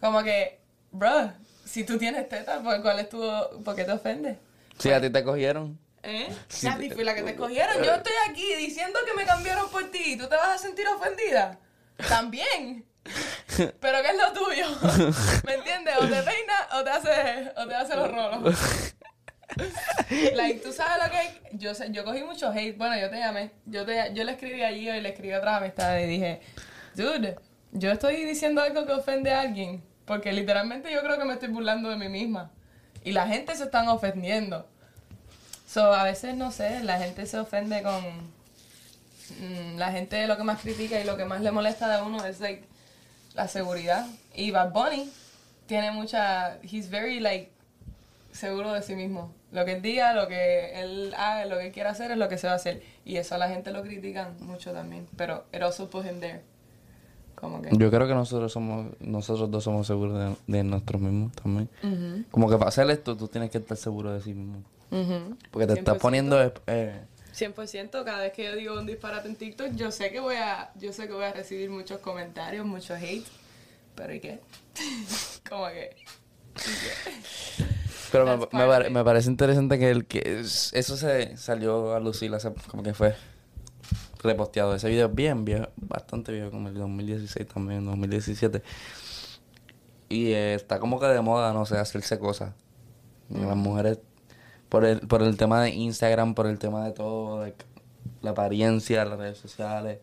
Como 0.00 0.22
que, 0.22 0.60
bro, 0.90 1.32
si 1.64 1.84
tú 1.84 1.98
tienes 1.98 2.28
teta, 2.28 2.60
pues 2.62 2.80
¿cuál 2.80 2.98
es 2.98 3.08
tu, 3.08 3.20
por 3.64 3.74
qué 3.74 3.84
te 3.84 3.92
ofendes? 3.92 4.36
Sí, 4.78 4.90
a 4.92 5.00
ti 5.00 5.10
te 5.10 5.24
cogieron. 5.24 5.78
¿Eh? 6.02 6.28
Sí, 6.48 6.66
a 6.66 6.76
ti 6.76 6.90
fue 6.90 7.04
la 7.04 7.14
que 7.14 7.22
te 7.22 7.30
escogieron. 7.30 7.82
Yo 7.82 7.94
estoy 7.94 8.12
aquí 8.28 8.54
diciendo 8.56 8.98
que 9.06 9.14
me 9.14 9.24
cambiaron 9.24 9.70
por 9.70 9.90
ti. 9.90 10.12
¿y 10.12 10.16
¿Tú 10.16 10.28
te 10.28 10.36
vas 10.36 10.48
a 10.48 10.58
sentir 10.58 10.86
ofendida? 10.88 11.58
También. 12.08 12.84
Pero 13.80 14.02
¿qué 14.02 14.08
es 14.10 14.16
lo 14.16 14.32
tuyo? 14.32 14.66
¿Me 15.46 15.54
entiendes? 15.54 15.94
O 15.98 16.00
te 16.02 16.22
peinas 16.22 16.74
o 16.74 16.84
te 16.84 16.90
hace, 16.90 17.52
o 17.56 17.66
te 17.66 17.74
hace 17.74 17.96
los 17.96 18.10
rolos. 18.10 18.54
like, 20.34 20.60
¿tú 20.60 20.72
sabes 20.72 21.04
lo 21.04 21.10
que? 21.10 21.56
Yo, 21.56 21.74
sé- 21.74 21.88
yo 21.90 22.04
cogí 22.04 22.22
mucho 22.22 22.50
hate. 22.50 22.76
Bueno, 22.76 22.98
yo 22.98 23.08
te 23.10 23.18
llamé. 23.18 23.50
Yo, 23.66 23.84
te, 23.84 24.12
yo 24.14 24.24
le 24.24 24.32
escribí 24.32 24.62
a 24.62 24.70
Gio 24.72 24.94
y 24.94 25.00
le 25.00 25.10
escribí 25.10 25.32
a 25.32 25.38
otra 25.38 25.56
amistad 25.56 25.98
y 26.00 26.06
dije, 26.06 26.40
dude, 26.94 27.36
yo 27.74 27.90
estoy 27.90 28.24
diciendo 28.24 28.62
algo 28.62 28.86
que 28.86 28.92
ofende 28.92 29.32
a 29.32 29.42
alguien. 29.42 29.82
Porque 30.04 30.32
literalmente 30.32 30.92
yo 30.92 31.02
creo 31.02 31.18
que 31.18 31.24
me 31.24 31.34
estoy 31.34 31.48
burlando 31.48 31.90
de 31.90 31.96
mí 31.96 32.08
misma. 32.08 32.50
Y 33.04 33.12
la 33.12 33.26
gente 33.26 33.54
se 33.56 33.64
están 33.64 33.88
ofendiendo. 33.88 34.66
So, 35.66 35.92
a 35.92 36.04
veces, 36.04 36.36
no 36.36 36.50
sé, 36.50 36.82
la 36.84 36.98
gente 36.98 37.26
se 37.26 37.38
ofende 37.38 37.82
con... 37.82 38.02
mm, 39.40 39.76
la 39.76 39.92
gente 39.92 40.26
lo 40.26 40.36
que 40.36 40.44
más 40.44 40.60
critica 40.60 41.00
y 41.00 41.04
lo 41.04 41.16
que 41.16 41.24
más 41.24 41.40
le 41.40 41.50
molesta 41.50 41.94
de 41.94 42.02
uno 42.02 42.24
es, 42.24 42.40
like, 42.40 42.64
la 43.34 43.48
seguridad. 43.48 44.06
Y 44.34 44.50
Bad 44.50 44.72
Bunny 44.72 45.10
tiene 45.66 45.90
mucha... 45.90 46.58
He's 46.62 46.90
very, 46.90 47.18
like, 47.18 47.50
seguro 48.32 48.72
de 48.72 48.82
sí 48.82 48.94
mismo. 48.94 49.32
Lo 49.52 49.64
que 49.64 49.72
él 49.72 49.82
diga, 49.82 50.12
lo 50.12 50.28
que 50.28 50.80
él 50.80 51.14
haga, 51.16 51.46
lo 51.46 51.58
que 51.58 51.66
él 51.66 51.72
quiera 51.72 51.90
hacer 51.90 52.10
es 52.10 52.18
lo 52.18 52.28
que 52.28 52.38
se 52.38 52.46
va 52.46 52.52
a 52.52 52.56
hacer. 52.56 52.82
Y 53.04 53.16
eso 53.16 53.34
a 53.34 53.38
la 53.38 53.48
gente 53.48 53.70
lo 53.70 53.82
critican 53.82 54.36
mucho 54.40 54.72
también. 54.72 55.08
Pero 55.16 55.46
it 55.52 55.62
also 55.62 55.88
put 55.88 56.04
him 56.04 56.20
there. 56.20 56.42
Como 57.44 57.62
que... 57.62 57.70
Yo 57.76 57.90
creo 57.90 58.06
que 58.08 58.14
nosotros 58.14 58.52
somos, 58.52 58.86
nosotros 59.00 59.50
dos 59.50 59.62
somos 59.64 59.86
seguros 59.86 60.18
de, 60.18 60.56
de 60.58 60.64
nosotros 60.64 61.00
mismos 61.02 61.32
también. 61.32 61.68
Como 62.30 62.48
que 62.48 62.56
para 62.56 62.68
hacer 62.70 62.88
esto, 62.90 63.16
tú 63.16 63.28
tienes 63.28 63.50
que 63.50 63.58
estar 63.58 63.76
seguro 63.76 64.12
de 64.12 64.20
sí 64.20 64.32
mismo. 64.34 64.62
Porque 65.50 65.66
te 65.66 65.78
estás 65.78 65.96
100%. 65.96 66.00
poniendo. 66.00 66.40
eh, 66.66 67.00
100%, 67.36 68.04
cada 68.04 68.18
vez 68.22 68.32
que 68.32 68.44
yo 68.44 68.54
digo 68.54 68.78
un 68.78 68.86
disparate 68.86 69.28
en 69.28 69.34
TikTok, 69.36 69.72
yo 69.74 69.90
sé 69.90 70.10
que 70.12 70.20
voy 70.20 70.36
a, 70.36 70.70
yo 70.76 70.92
sé 70.92 71.06
que 71.08 71.12
voy 71.12 71.24
a 71.24 71.32
recibir 71.32 71.68
muchos 71.68 71.98
comentarios, 71.98 72.64
mucho 72.64 72.94
hate, 72.94 73.26
pero 73.96 74.14
¿y 74.14 74.20
qué? 74.20 74.38
Como 75.48 75.66
que... 75.66 75.96
Pero 78.12 78.48
me, 78.52 78.90
me 78.90 79.04
parece 79.04 79.28
interesante 79.28 79.78
que, 79.78 79.90
el, 79.90 80.06
que 80.06 80.38
es- 80.40 80.70
eso 80.74 80.96
se 80.96 81.36
salió 81.36 81.94
a 81.94 82.00
lucir 82.00 82.32
hace 82.34 82.52
como 82.70 82.82
que 82.84 82.94
fue 82.94 83.14
reposteado. 84.24 84.74
Ese 84.74 84.88
video 84.88 85.06
es 85.06 85.14
bien 85.14 85.44
viejo, 85.44 85.66
bastante 85.76 86.32
viejo, 86.32 86.50
como 86.50 86.68
el 86.68 86.74
2016 86.74 87.46
también, 87.46 87.84
2017. 87.84 88.62
Y 90.08 90.32
eh, 90.32 90.54
está 90.54 90.78
como 90.78 90.98
que 90.98 91.06
de 91.06 91.20
moda, 91.20 91.52
no 91.52 91.66
sé, 91.66 91.76
hacerse 91.76 92.18
cosas. 92.18 92.54
Y 93.30 93.38
Las 93.38 93.56
mujeres, 93.56 93.98
por 94.68 94.84
el, 94.84 95.00
por 95.00 95.22
el 95.22 95.36
tema 95.36 95.62
de 95.62 95.70
Instagram, 95.70 96.34
por 96.34 96.46
el 96.46 96.58
tema 96.58 96.84
de 96.84 96.92
todo, 96.92 97.42
de 97.42 97.54
la 98.22 98.30
apariencia, 98.30 99.04
las 99.04 99.18
redes 99.18 99.38
sociales. 99.38 100.00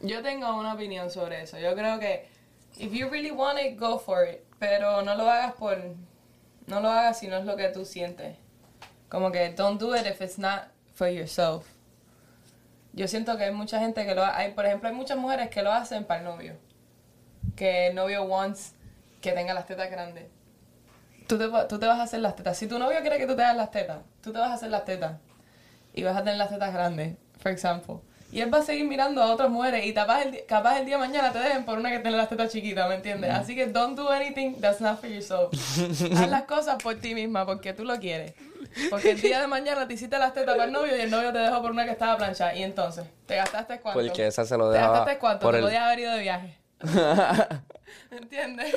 Yo 0.00 0.22
tengo 0.22 0.58
una 0.58 0.74
opinión 0.74 1.10
sobre 1.10 1.42
eso. 1.42 1.58
Yo 1.58 1.74
creo 1.74 1.98
que 1.98 2.26
if 2.78 2.92
you 2.92 3.08
really 3.08 3.30
want 3.30 3.58
it, 3.58 3.78
go 3.78 3.98
for 3.98 4.26
it, 4.26 4.40
pero 4.58 5.02
no 5.02 5.14
lo 5.14 5.30
hagas 5.30 5.54
por 5.54 5.78
no 6.66 6.80
lo 6.80 6.88
hagas 6.88 7.18
si 7.18 7.28
no 7.28 7.36
es 7.36 7.44
lo 7.44 7.56
que 7.56 7.68
tú 7.68 7.84
sientes. 7.84 8.36
Como 9.08 9.30
que 9.30 9.50
don't 9.50 9.80
do 9.80 9.94
it 9.94 10.06
if 10.06 10.20
it's 10.20 10.38
not 10.38 10.68
for 10.94 11.08
yourself. 11.08 11.66
Yo 12.92 13.08
siento 13.08 13.36
que 13.38 13.44
hay 13.44 13.52
mucha 13.52 13.78
gente 13.80 14.04
que 14.04 14.14
lo 14.14 14.22
ha- 14.24 14.36
hay, 14.36 14.52
por 14.52 14.66
ejemplo, 14.66 14.88
hay 14.88 14.94
muchas 14.94 15.16
mujeres 15.16 15.48
que 15.48 15.62
lo 15.62 15.72
hacen 15.72 16.04
para 16.04 16.20
el 16.20 16.26
novio. 16.26 16.56
Que 17.56 17.88
el 17.88 17.94
novio 17.94 18.24
wants 18.24 18.74
que 19.20 19.32
tenga 19.32 19.54
las 19.54 19.66
tetas 19.66 19.90
grandes. 19.90 20.24
Tú 21.26 21.38
te, 21.38 21.48
tú 21.68 21.78
te 21.78 21.86
vas 21.86 21.98
a 21.98 22.02
hacer 22.02 22.20
las 22.20 22.36
tetas. 22.36 22.56
Si 22.58 22.66
tu 22.66 22.78
novio 22.78 23.00
quiere 23.00 23.18
que 23.18 23.26
tú 23.26 23.34
te 23.36 23.42
hagas 23.42 23.56
las 23.56 23.70
tetas, 23.70 24.00
tú 24.20 24.32
te 24.32 24.38
vas 24.38 24.50
a 24.50 24.54
hacer 24.54 24.70
las 24.70 24.84
tetas. 24.84 25.12
Y 25.94 26.02
vas 26.02 26.16
a 26.16 26.20
tener 26.20 26.36
las 26.36 26.50
tetas 26.50 26.72
grandes, 26.72 27.16
por 27.42 27.52
ejemplo. 27.52 28.02
Y 28.30 28.40
él 28.40 28.52
va 28.52 28.58
a 28.58 28.62
seguir 28.62 28.86
mirando 28.86 29.22
a 29.22 29.30
otras 29.30 29.50
mujeres 29.50 29.84
y 29.84 29.92
capaz 29.92 30.22
el, 30.22 30.44
capaz 30.46 30.78
el 30.78 30.86
día 30.86 30.96
de 30.96 31.06
mañana 31.06 31.32
te 31.32 31.38
dejen 31.38 31.64
por 31.66 31.78
una 31.78 31.90
que 31.90 31.98
tiene 31.98 32.16
las 32.16 32.30
tetas 32.30 32.50
chiquitas, 32.50 32.88
¿me 32.88 32.94
entiendes? 32.94 33.30
Así 33.30 33.54
que 33.54 33.66
don't 33.66 33.94
do 33.96 34.08
anything 34.10 34.54
that's 34.58 34.80
not 34.80 34.98
for 35.00 35.08
yourself. 35.10 35.52
Haz 36.16 36.30
las 36.30 36.44
cosas 36.44 36.82
por 36.82 36.94
ti 36.94 37.14
misma, 37.14 37.44
porque 37.44 37.74
tú 37.74 37.84
lo 37.84 37.98
quieres. 37.98 38.32
Porque 38.90 39.10
el 39.12 39.20
día 39.20 39.40
de 39.40 39.46
mañana 39.46 39.86
te 39.86 39.94
hiciste 39.94 40.18
las 40.18 40.32
tetas 40.34 40.54
para 40.56 40.64
el 40.66 40.72
novio 40.72 40.96
y 40.96 41.00
el 41.00 41.10
novio 41.10 41.32
te 41.32 41.38
dejó 41.38 41.60
por 41.62 41.70
una 41.70 41.84
que 41.84 41.90
estaba 41.92 42.16
planchada. 42.16 42.54
Y 42.54 42.62
entonces, 42.62 43.04
¿te 43.26 43.36
gastaste 43.36 43.80
cuánto? 43.80 44.00
Porque 44.00 44.26
esa 44.26 44.44
se 44.44 44.56
lo 44.56 44.68
¿Te 44.70 44.74
dejaba 44.78 44.98
gastaste 44.98 45.18
cuánto? 45.20 45.42
por 45.46 45.52
Te 45.54 45.58
el- 45.58 45.64
podías 45.64 45.82
haber 45.82 45.98
ido 45.98 46.12
de 46.12 46.20
viaje. 46.20 46.58
¿Entiendes? 48.10 48.74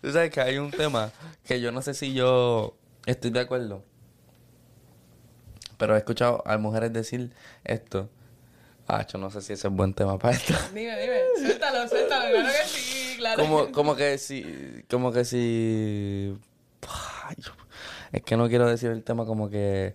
Tú 0.00 0.12
sabes 0.12 0.30
que 0.30 0.40
hay 0.40 0.58
un 0.58 0.70
tema 0.70 1.10
que 1.46 1.60
yo 1.60 1.72
no 1.72 1.82
sé 1.82 1.94
si 1.94 2.12
yo 2.14 2.76
estoy 3.06 3.30
de 3.30 3.40
acuerdo. 3.40 3.84
Pero 5.76 5.94
he 5.94 5.98
escuchado 5.98 6.42
a 6.46 6.56
mujeres 6.58 6.92
decir 6.92 7.32
esto. 7.64 8.08
Ah, 8.86 9.06
yo 9.06 9.18
no 9.18 9.30
sé 9.30 9.42
si 9.42 9.52
ese 9.52 9.68
es 9.68 9.72
buen 9.72 9.92
tema 9.94 10.18
para 10.18 10.34
esto. 10.34 10.54
dime, 10.72 10.98
dime. 11.00 11.20
Suéltalo, 11.40 11.88
suéltalo. 11.88 12.30
Claro 12.30 12.48
que 12.48 12.68
sí, 12.68 12.80
claro. 13.18 13.42
Como, 13.42 13.72
como 13.72 13.96
que 13.96 14.16
si, 14.18 14.84
como 14.90 15.12
que 15.12 15.24
si, 15.24 16.38
es 18.12 18.22
que 18.22 18.36
no 18.36 18.48
quiero 18.48 18.66
decir 18.66 18.90
el 18.90 19.02
tema 19.04 19.26
como 19.26 19.50
que 19.50 19.94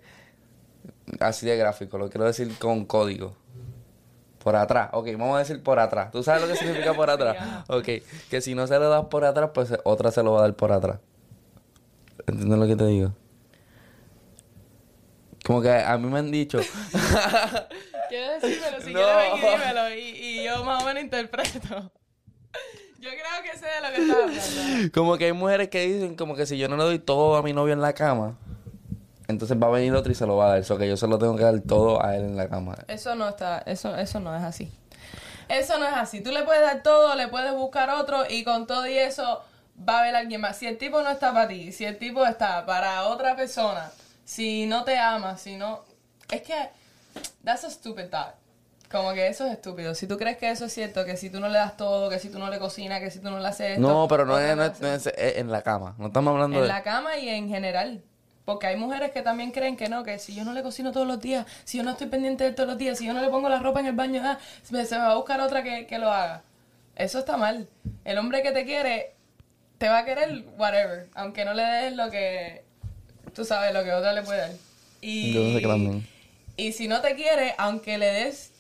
así 1.20 1.46
de 1.46 1.58
gráfico, 1.58 1.98
lo 1.98 2.10
quiero 2.10 2.26
decir 2.26 2.56
con 2.60 2.86
código. 2.86 3.36
Por 4.44 4.58
atrás, 4.58 4.90
ok, 4.92 5.08
vamos 5.14 5.38
a 5.38 5.40
decir 5.40 5.64
por 5.64 5.80
atrás. 5.80 6.12
¿Tú 6.12 6.22
sabes 6.22 6.42
lo 6.42 6.48
que 6.50 6.58
significa 6.58 6.94
por 6.94 7.10
atrás? 7.10 7.64
Ok, 7.70 7.88
que 8.30 8.42
si 8.42 8.54
no 8.56 8.68
se 8.68 8.78
lo 8.78 8.90
das 8.90 9.06
por 9.06 9.24
atrás, 9.24 9.52
pues 9.54 9.74
otra 9.86 10.12
se 10.12 10.22
lo 10.22 10.34
va 10.34 10.40
a 10.40 10.42
dar 10.44 10.56
por 10.56 10.72
atrás. 10.74 11.00
¿Entiendes 12.28 12.60
lo 12.60 12.68
que 12.68 12.76
te 12.76 12.86
digo? 12.86 13.14
Como 15.46 15.62
que 15.62 15.72
a 15.72 15.98
mí 15.98 16.08
me 16.10 16.20
han 16.20 16.32
dicho, 16.32 16.60
¿Quieres 18.10 18.42
decírmelo? 18.42 18.82
Si 18.82 18.94
No. 18.94 19.00
quieres 19.00 19.16
ven 19.16 19.38
y 19.38 19.42
dímelo. 19.42 19.96
Y, 19.96 20.02
y 20.40 20.44
yo 20.44 20.64
más 20.64 20.84
o 20.84 20.86
menos 20.86 21.04
interpreto. 21.04 21.92
Yo 23.04 23.10
creo 23.10 23.44
que 23.44 23.58
sé 23.58 23.66
de 23.66 23.82
lo 23.82 23.94
que 23.94 24.02
estás 24.02 24.18
hablando. 24.24 24.92
Como 24.94 25.18
que 25.18 25.26
hay 25.26 25.34
mujeres 25.34 25.68
que 25.68 25.86
dicen 25.86 26.16
como 26.16 26.38
que 26.38 26.46
si 26.46 26.58
yo 26.58 26.70
no 26.70 26.78
le 26.78 26.84
doy 26.84 27.00
todo 27.00 27.36
a 27.36 27.44
mi 27.44 27.52
novio 27.52 27.74
en 27.74 27.82
la 27.82 27.92
cama, 27.92 28.38
entonces 29.28 29.62
va 29.62 29.68
a 29.68 29.72
venir 29.72 29.94
otro 29.94 30.10
y 30.10 30.16
se 30.16 30.26
lo 30.26 30.38
va 30.38 30.46
a 30.46 30.50
dar. 30.52 30.60
Eso 30.60 30.78
que 30.78 30.88
yo 30.88 30.96
se 30.96 31.06
lo 31.08 31.20
tengo 31.20 31.36
que 31.36 31.44
dar 31.44 31.60
todo 31.60 32.02
a 32.02 32.16
él 32.16 32.24
en 32.24 32.38
la 32.38 32.48
cama. 32.48 32.78
Eso 32.88 33.14
no 33.16 33.28
está, 33.28 33.62
eso, 33.66 33.94
eso 33.98 34.22
no 34.22 34.34
es 34.34 34.42
así. 34.42 34.72
Eso 35.50 35.78
no 35.80 35.86
es 35.86 35.94
así. 35.94 36.22
Tú 36.22 36.32
le 36.32 36.44
puedes 36.44 36.62
dar 36.62 36.82
todo, 36.82 37.14
le 37.16 37.28
puedes 37.28 37.52
buscar 37.52 37.90
otro 37.90 38.24
y 38.30 38.46
con 38.46 38.68
todo 38.68 38.88
y 38.88 38.98
eso 38.98 39.44
va 39.78 39.98
a 39.98 40.00
haber 40.00 40.16
alguien 40.16 40.40
más. 40.40 40.56
Si 40.56 40.66
el 40.66 40.78
tipo 40.78 41.02
no 41.02 41.10
está 41.10 41.34
para 41.34 41.50
ti, 41.50 41.74
si 41.74 41.84
el 41.84 41.98
tipo 41.98 42.26
está 42.26 42.66
para 42.66 43.04
otra 43.10 43.36
persona, 43.36 43.92
si 44.24 44.66
no 44.66 44.86
te 44.86 44.98
ama, 44.98 45.38
si 45.38 45.58
no... 45.58 45.84
Es 46.32 46.42
que... 46.42 46.70
That's 47.44 47.66
a 47.66 47.70
stupid 47.70 48.10
thought. 48.10 48.43
Como 48.94 49.12
que 49.14 49.28
eso 49.28 49.46
es 49.48 49.54
estúpido. 49.54 49.94
Si 49.96 50.06
tú 50.08 50.18
crees 50.18 50.38
que 50.38 50.50
eso 50.52 50.66
es 50.66 50.74
cierto, 50.74 51.04
que 51.04 51.18
si 51.18 51.30
tú 51.32 51.40
no 51.42 51.50
le 51.50 51.58
das 51.58 51.76
todo, 51.76 52.10
que 52.10 52.20
si 52.20 52.30
tú 52.30 52.38
no 52.40 52.50
le 52.50 52.60
cocinas, 52.60 53.00
que 53.02 53.10
si 53.12 53.18
tú 53.20 53.30
no 53.32 53.40
le 53.40 53.48
haces 53.48 53.72
esto... 53.72 53.82
No, 53.82 54.08
pero 54.08 54.24
no 54.26 54.38
es, 54.40 54.56
no 54.56 54.64
es- 54.64 54.70
hacer. 54.72 54.84
no 54.88 54.94
es- 54.94 55.08
es 55.08 55.38
en 55.38 55.52
la 55.52 55.64
cama. 55.64 55.96
No 55.98 56.08
estamos 56.08 56.32
hablando 56.32 56.58
En 56.58 56.62
de... 56.62 56.68
la 56.70 56.84
cama 56.84 57.18
y 57.18 57.28
en 57.28 57.50
general. 57.50 58.02
Porque 58.46 58.68
hay 58.68 58.76
mujeres 58.76 59.12
que 59.12 59.22
también 59.24 59.52
creen 59.52 59.76
que 59.78 59.90
no, 59.90 60.04
que 60.04 60.20
si 60.20 60.36
yo 60.36 60.44
no 60.46 60.54
le 60.54 60.62
cocino 60.64 60.92
todos 60.92 61.08
los 61.08 61.20
días, 61.20 61.46
si 61.64 61.78
yo 61.80 61.84
no 61.84 61.92
estoy 61.92 62.08
pendiente 62.08 62.44
de 62.44 62.52
él 62.52 62.56
todos 62.56 62.70
los 62.70 62.78
días, 62.78 62.98
si 63.00 63.06
yo 63.08 63.14
no 63.14 63.22
le 63.22 63.30
pongo 63.30 63.50
la 63.50 63.58
ropa 63.60 63.80
en 63.80 63.88
el 63.88 63.96
baño, 63.96 64.22
ah, 64.24 64.38
se 64.62 64.74
me 64.76 64.84
va 65.02 65.12
a 65.12 65.16
buscar 65.16 65.42
otra 65.42 65.64
que, 65.64 65.88
que 65.88 65.98
lo 65.98 66.12
haga. 66.12 66.44
Eso 66.96 67.18
está 67.20 67.36
mal. 67.36 67.68
El 68.06 68.18
hombre 68.20 68.44
que 68.44 68.52
te 68.52 68.64
quiere, 68.64 69.16
te 69.80 69.90
va 69.90 70.00
a 70.00 70.06
querer 70.06 70.44
whatever, 70.58 71.08
aunque 71.16 71.46
no 71.46 71.56
le 71.56 71.64
des 71.64 71.96
lo 71.96 72.12
que, 72.12 72.64
tú 73.34 73.44
sabes, 73.44 73.74
lo 73.74 73.84
que 73.84 73.92
otra 73.92 74.14
le 74.14 74.22
puede 74.22 74.40
dar. 74.42 74.52
Y, 75.02 75.34
Yo 75.34 75.52
sé 75.52 75.62
que 75.62 75.68
también. 75.68 76.08
y 76.58 76.74
si 76.74 76.88
no 76.88 77.02
te 77.02 77.16
quiere, 77.16 77.56
aunque 77.58 77.98
le 77.98 78.06
des 78.06 78.52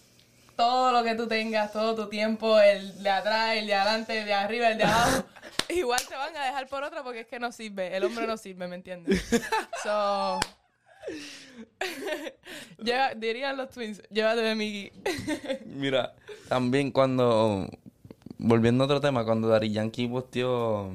todo 0.55 0.91
lo 0.91 1.03
que 1.03 1.15
tú 1.15 1.27
tengas, 1.27 1.71
todo 1.71 1.95
tu 1.95 2.09
tiempo, 2.09 2.59
el 2.59 3.01
de 3.03 3.09
atrás, 3.09 3.55
el 3.57 3.67
de 3.67 3.73
adelante, 3.75 4.19
el 4.19 4.25
de 4.25 4.33
arriba, 4.33 4.69
el 4.69 4.77
de 4.77 4.83
abajo, 4.83 5.23
igual 5.69 6.01
te 6.07 6.15
van 6.15 6.35
a 6.37 6.45
dejar 6.45 6.67
por 6.67 6.83
otra 6.83 7.03
porque 7.03 7.21
es 7.21 7.27
que 7.27 7.39
no 7.39 7.51
sirve. 7.51 7.95
El 7.95 8.03
hombre 8.03 8.27
no 8.27 8.37
sirve, 8.37 8.67
¿me 8.67 8.75
entiendes? 8.75 9.23
So. 9.83 10.39
Lleva- 12.83 13.13
dirían 13.15 13.57
los 13.57 13.69
twins, 13.69 14.01
llévate 14.09 14.41
de 14.41 14.55
mi. 14.55 14.91
Mira, 15.65 16.13
también 16.47 16.91
cuando... 16.91 17.67
Volviendo 18.37 18.83
a 18.83 18.85
otro 18.85 18.99
tema, 19.01 19.23
cuando 19.25 19.47
Dari 19.47 19.71
Yankee 19.71 20.07
posteó... 20.07 20.91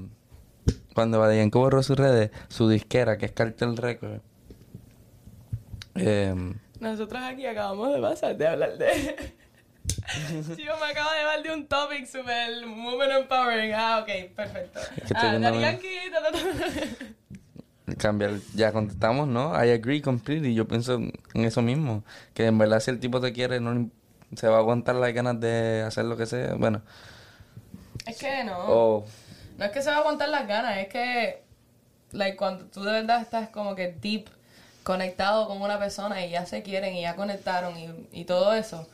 Cuando 0.94 1.18
Daddy 1.20 1.36
Yankee 1.38 1.58
borró 1.58 1.82
sus 1.82 1.96
redes, 1.96 2.30
su 2.48 2.68
disquera, 2.68 3.16
que 3.18 3.26
es 3.26 3.32
Cartel 3.32 3.76
Records. 3.76 4.20
Eh, 5.94 6.34
Nosotros 6.80 7.22
aquí 7.22 7.46
acabamos 7.46 7.94
de 7.94 8.00
pasar 8.00 8.36
de 8.36 8.46
hablar 8.48 8.76
de. 8.78 9.32
Chico, 10.56 10.72
me 10.80 10.86
acabo 10.90 11.10
de 11.12 11.18
llevar 11.18 11.42
de 11.42 11.52
un 11.52 11.66
topic 11.66 12.06
super 12.06 12.66
woman 12.66 13.10
empowering. 13.12 13.72
Ah, 13.74 14.00
ok, 14.02 14.30
perfecto. 14.34 14.80
que 15.06 15.14
Ah, 15.14 15.38
Daddy 15.38 15.58
la- 15.58 15.72
Yankee. 15.72 16.10
ta, 16.12 16.22
ta, 16.22 16.32
ta. 16.32 17.94
cambiar, 17.98 18.32
ya 18.54 18.72
contestamos, 18.72 19.26
¿no? 19.28 19.52
I 19.54 19.70
agree 19.70 20.02
completely. 20.02 20.54
Yo 20.54 20.68
pienso 20.68 20.94
en 20.96 21.12
eso 21.44 21.62
mismo. 21.62 22.04
Que 22.34 22.46
en 22.46 22.58
verdad 22.58 22.80
si 22.80 22.90
el 22.90 23.00
tipo 23.00 23.20
te 23.20 23.32
quiere, 23.32 23.60
no 23.60 23.90
se 24.36 24.48
va 24.48 24.56
a 24.56 24.58
aguantar 24.60 24.94
las 24.96 25.12
ganas 25.14 25.40
de 25.40 25.82
hacer 25.86 26.04
lo 26.04 26.16
que 26.16 26.26
sea. 26.26 26.54
Bueno, 26.54 26.82
Es 28.06 28.18
que 28.18 28.44
no. 28.44 28.58
o 28.58 29.06
No 29.56 29.64
es 29.64 29.70
que 29.70 29.82
se 29.82 29.90
va 29.90 29.96
a 29.96 30.00
aguantar 30.00 30.28
las 30.28 30.46
ganas, 30.46 30.76
es 30.78 30.88
que 30.88 31.42
like, 32.12 32.36
cuando 32.36 32.66
tú 32.66 32.82
de 32.84 32.92
verdad 32.92 33.20
estás 33.22 33.48
como 33.48 33.74
que 33.74 33.88
deep 34.00 34.28
conectado 34.82 35.46
con 35.48 35.60
una 35.60 35.78
persona 35.78 36.24
y 36.24 36.30
ya 36.30 36.46
se 36.46 36.62
quieren 36.62 36.94
y 36.94 37.02
ya 37.02 37.16
conectaron 37.16 37.76
y, 37.78 38.08
y 38.12 38.24
todo 38.24 38.52
eso, 38.54 38.86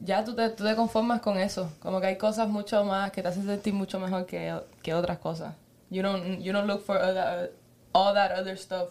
ya 0.00 0.24
tú 0.24 0.34
te, 0.34 0.48
tú 0.50 0.64
te 0.64 0.74
conformas 0.76 1.20
con 1.20 1.38
eso. 1.38 1.70
Como 1.80 2.00
que 2.00 2.06
hay 2.08 2.18
cosas 2.18 2.48
mucho 2.48 2.84
más 2.84 3.10
que 3.12 3.22
te 3.22 3.28
hacen 3.28 3.44
sentir 3.46 3.74
mucho 3.74 3.98
mejor 3.98 4.26
que, 4.26 4.54
que 4.82 4.94
otras 4.94 5.18
cosas. 5.18 5.54
You 5.90 6.02
don't, 6.02 6.40
you 6.40 6.52
don't 6.52 6.66
look 6.66 6.82
for 6.84 6.96
all 6.96 7.14
that, 7.14 7.50
all 7.92 8.14
that 8.14 8.38
other 8.38 8.56
stuff. 8.58 8.90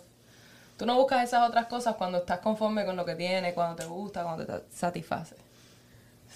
Tú 0.77 0.85
no 0.85 0.95
buscas 0.95 1.23
esas 1.23 1.47
otras 1.47 1.67
cosas 1.67 1.95
cuando 1.95 2.17
estás 2.19 2.39
conforme 2.39 2.85
con 2.85 2.95
lo 2.95 3.05
que 3.05 3.15
tienes, 3.15 3.53
cuando 3.53 3.75
te 3.75 3.85
gusta, 3.85 4.23
cuando 4.23 4.45
te 4.45 4.63
satisface. 4.75 5.35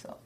So, 0.02 0.16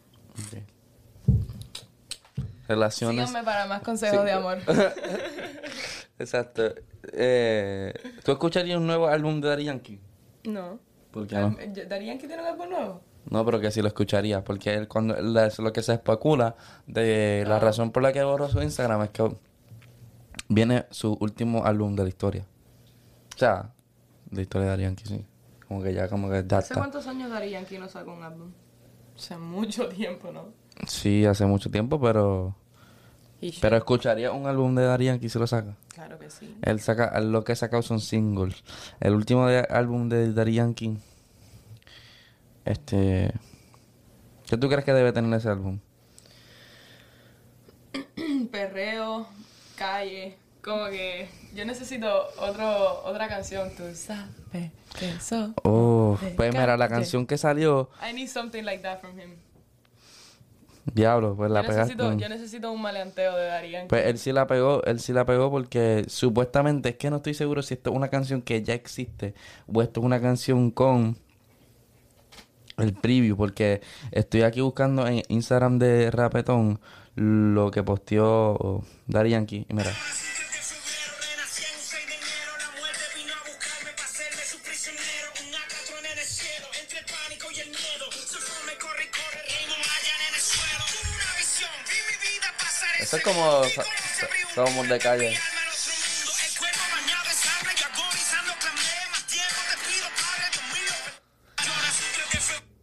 relaciones. 2.69 3.29
síganme 3.29 3.45
para 3.45 3.67
más 3.67 3.83
consejos 3.83 4.21
Sí. 4.21 4.25
de 4.27 4.33
amor. 4.33 4.59
Exacto. 6.19 6.75
Eh, 7.13 7.93
¿Tú 8.25 8.33
escucharías 8.33 8.79
un 8.79 8.87
nuevo 8.87 9.07
álbum 9.09 9.41
de 9.41 9.65
Yankee? 9.65 10.01
no. 10.45 10.79
¿Por 11.11 11.29
qué 11.29 11.37
no? 11.37 11.57
¿Darían 11.89 12.19
que 12.19 12.27
tiene 12.27 12.43
un 12.43 12.49
álbum 12.49 12.69
nuevo? 12.71 13.01
No, 13.31 13.45
pero 13.45 13.61
que 13.61 13.71
sí 13.71 13.81
lo 13.81 13.89
escucharía, 13.89 14.45
porque 14.45 14.75
él 14.75 14.87
cuando 14.89 15.17
la- 15.21 15.51
lo 15.59 15.73
que 15.73 15.83
se 15.83 15.95
especula 15.95 16.57
de 16.87 17.45
la 17.47 17.59
razón 17.59 17.91
por 17.91 18.03
la 18.03 18.13
que 18.13 18.23
borró 18.23 18.49
su 18.49 18.61
Instagram 18.63 19.03
es 19.03 19.11
que 19.11 19.35
viene 20.49 20.87
su 20.91 21.17
último 21.21 21.65
álbum 21.65 21.97
de 21.97 22.03
la 22.03 22.09
historia. 22.09 22.45
O 23.35 23.39
sea, 23.39 23.71
de 24.31 24.37
la 24.37 24.43
historia 24.43 24.77
de 24.77 24.83
Yankee, 24.83 25.07
sí. 25.07 25.25
Como 25.67 25.83
que 25.83 25.95
ya, 25.95 26.09
como 26.09 26.29
que 26.29 26.45
ya 26.47 26.59
¿Hace 26.59 26.69
está. 26.69 26.75
cuántos 26.81 27.07
años 27.07 27.31
Yankee 27.51 27.79
no 27.79 27.89
sacó 27.89 28.13
un 28.13 28.23
álbum? 28.23 28.53
Hace 29.17 29.37
mucho 29.39 29.89
tiempo, 29.89 30.31
¿no? 30.33 30.49
Sí, 30.87 31.25
hace 31.25 31.47
mucho 31.47 31.71
tiempo, 31.71 32.01
pero 32.01 32.55
pero 33.61 33.77
escucharía 33.77 34.33
un 34.33 34.47
álbum 34.47 34.75
de 34.75 34.85
Daddy 34.85 35.05
Yankee 35.07 35.29
si 35.29 35.39
lo 35.39 35.47
saca. 35.47 35.77
Claro 35.89 36.19
que 36.19 36.31
sí. 36.31 36.57
Él 36.63 36.81
saca, 36.81 37.21
lo 37.21 37.45
que 37.45 37.53
ha 37.53 37.57
sacado 37.57 37.83
son 37.83 38.01
singles. 38.01 38.65
El 39.01 39.15
último 39.15 39.47
de- 39.47 39.67
álbum 39.69 40.09
de 40.09 40.33
Daddy 40.33 40.55
Yankee, 40.55 40.97
este, 42.65 43.33
¿qué 44.47 44.57
tú 44.57 44.69
crees 44.69 44.85
que 44.85 44.93
debe 44.93 45.13
tener 45.13 45.33
ese 45.39 45.49
álbum? 45.49 45.81
Perreo, 48.51 49.27
calle, 49.77 50.37
como 50.63 50.87
que 50.87 51.29
yo 51.55 51.65
necesito 51.65 52.09
otro, 52.39 53.05
otra 53.05 53.29
canción. 53.29 53.71
Tú 53.77 53.85
sabes 53.95 54.71
que 54.99 55.11
eso. 55.11 55.53
Oh, 55.63 56.19
pues 56.37 56.53
mira, 56.53 56.77
la 56.77 56.89
canción 56.89 57.27
que 57.27 57.37
salió, 57.39 57.91
I 58.03 58.15
need 58.15 58.29
something 58.29 58.63
like 58.63 58.83
that 58.83 59.01
from 59.01 59.19
him. 59.19 59.35
diablo, 60.93 61.37
pues 61.37 61.51
la 61.51 61.63
yo, 61.63 61.69
pegaste. 61.69 61.95
necesito, 61.95 62.19
yo 62.19 62.29
necesito 62.29 62.73
un 62.73 62.81
maleanteo 62.81 63.37
de 63.37 63.71
Yankee. 63.71 63.89
Pues 63.89 64.07
él 64.07 64.19
sí 64.19 64.33
la 64.33 64.47
pegó, 64.47 64.83
él 64.85 65.01
sí 65.01 65.13
la 65.13 65.25
pegó 65.27 65.51
porque 65.51 66.05
supuestamente, 66.09 66.91
es 66.91 66.97
que 66.97 67.11
no 67.11 67.17
estoy 67.17 67.35
seguro 67.35 67.63
si 67.63 67.75
esto 67.75 67.91
es 67.91 67.97
una 67.97 68.09
canción 68.09 68.41
que 68.43 68.63
ya 68.63 68.75
existe 68.75 69.35
o 69.67 69.83
esto 69.83 70.01
es 70.01 70.07
una 70.07 70.21
canción 70.21 70.71
con 70.71 71.19
el 72.79 72.95
preview, 72.95 73.37
porque 73.37 73.81
estoy 74.11 74.43
aquí 74.43 74.61
buscando 74.61 75.07
en 75.07 75.23
Instagram 75.29 75.79
de 75.79 76.11
Rapetón 76.11 76.81
lo 77.15 77.71
que 77.71 77.83
posteó 77.83 78.85
Daddy 79.07 79.31
Yankee. 79.31 79.67
Y 79.69 79.75
mira, 79.75 79.91
que 79.91 80.63
subieron, 80.63 81.15
renací 81.21 81.65
en 81.65 81.75
un 81.77 81.85
6 81.87 82.07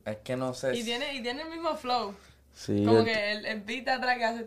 Es 0.06 0.18
que 0.24 0.36
no 0.36 0.54
sé. 0.54 0.76
Y 0.76 0.84
tiene, 0.84 1.14
y 1.14 1.22
tiene 1.22 1.44
el 1.44 1.50
mismo 1.50 1.76
flow. 1.78 2.14
Sí, 2.56 2.84
Como 2.86 3.00
el- 3.00 3.06
que 3.06 3.32
el, 3.32 3.46
el 3.46 3.62
beat 3.62 3.88
atrás 3.88 4.18
que 4.18 4.26
hace... 4.26 4.46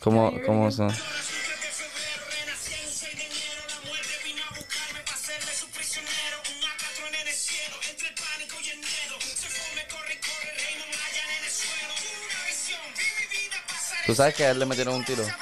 ¿Cómo, 0.00 0.32
cómo 0.44 0.70
son? 0.70 0.88
Llora, 0.88 0.98
sufre 0.98 1.66
de 1.66 1.72
febrero, 1.72 2.24
renací 2.40 2.74
en 2.74 2.88
6 2.90 3.16
de 3.16 3.22
enero. 3.26 3.62
La 3.68 3.80
muerte 3.88 4.14
vino 4.24 4.42
a 4.44 4.48
buscarme 4.54 5.00
para 5.04 5.16
hacerme 5.16 5.52
su 5.52 5.68
prisionero. 5.70 6.36
Un 6.56 6.64
acatron 6.64 7.14
en 7.14 7.28
el 7.28 7.34
cielo, 7.34 7.76
entre 7.90 8.08
el 8.08 8.14
pánico 8.14 8.56
y 8.62 8.68
el 8.70 8.78
miedo. 8.78 9.20
Se 9.20 9.48
fue, 9.48 9.86
corre 9.88 10.14
y 10.14 10.18
corre, 10.20 10.52
reino 10.56 10.84
Mayan 10.86 11.30
en 11.38 11.44
el 11.44 11.50
suelo. 11.50 11.94
Una 11.96 12.40
visión, 12.46 12.80
vi 12.96 13.08
mi 13.18 13.26
vida 13.36 13.56
pasar. 13.66 14.06
¿Tú 14.06 14.14
sabes 14.14 14.34
que 14.34 14.44
a 14.44 14.50
él 14.50 14.58
le 14.58 14.66
metieron 14.66 14.94
un 14.94 15.04
tiro? 15.04 15.22
It 15.24 15.32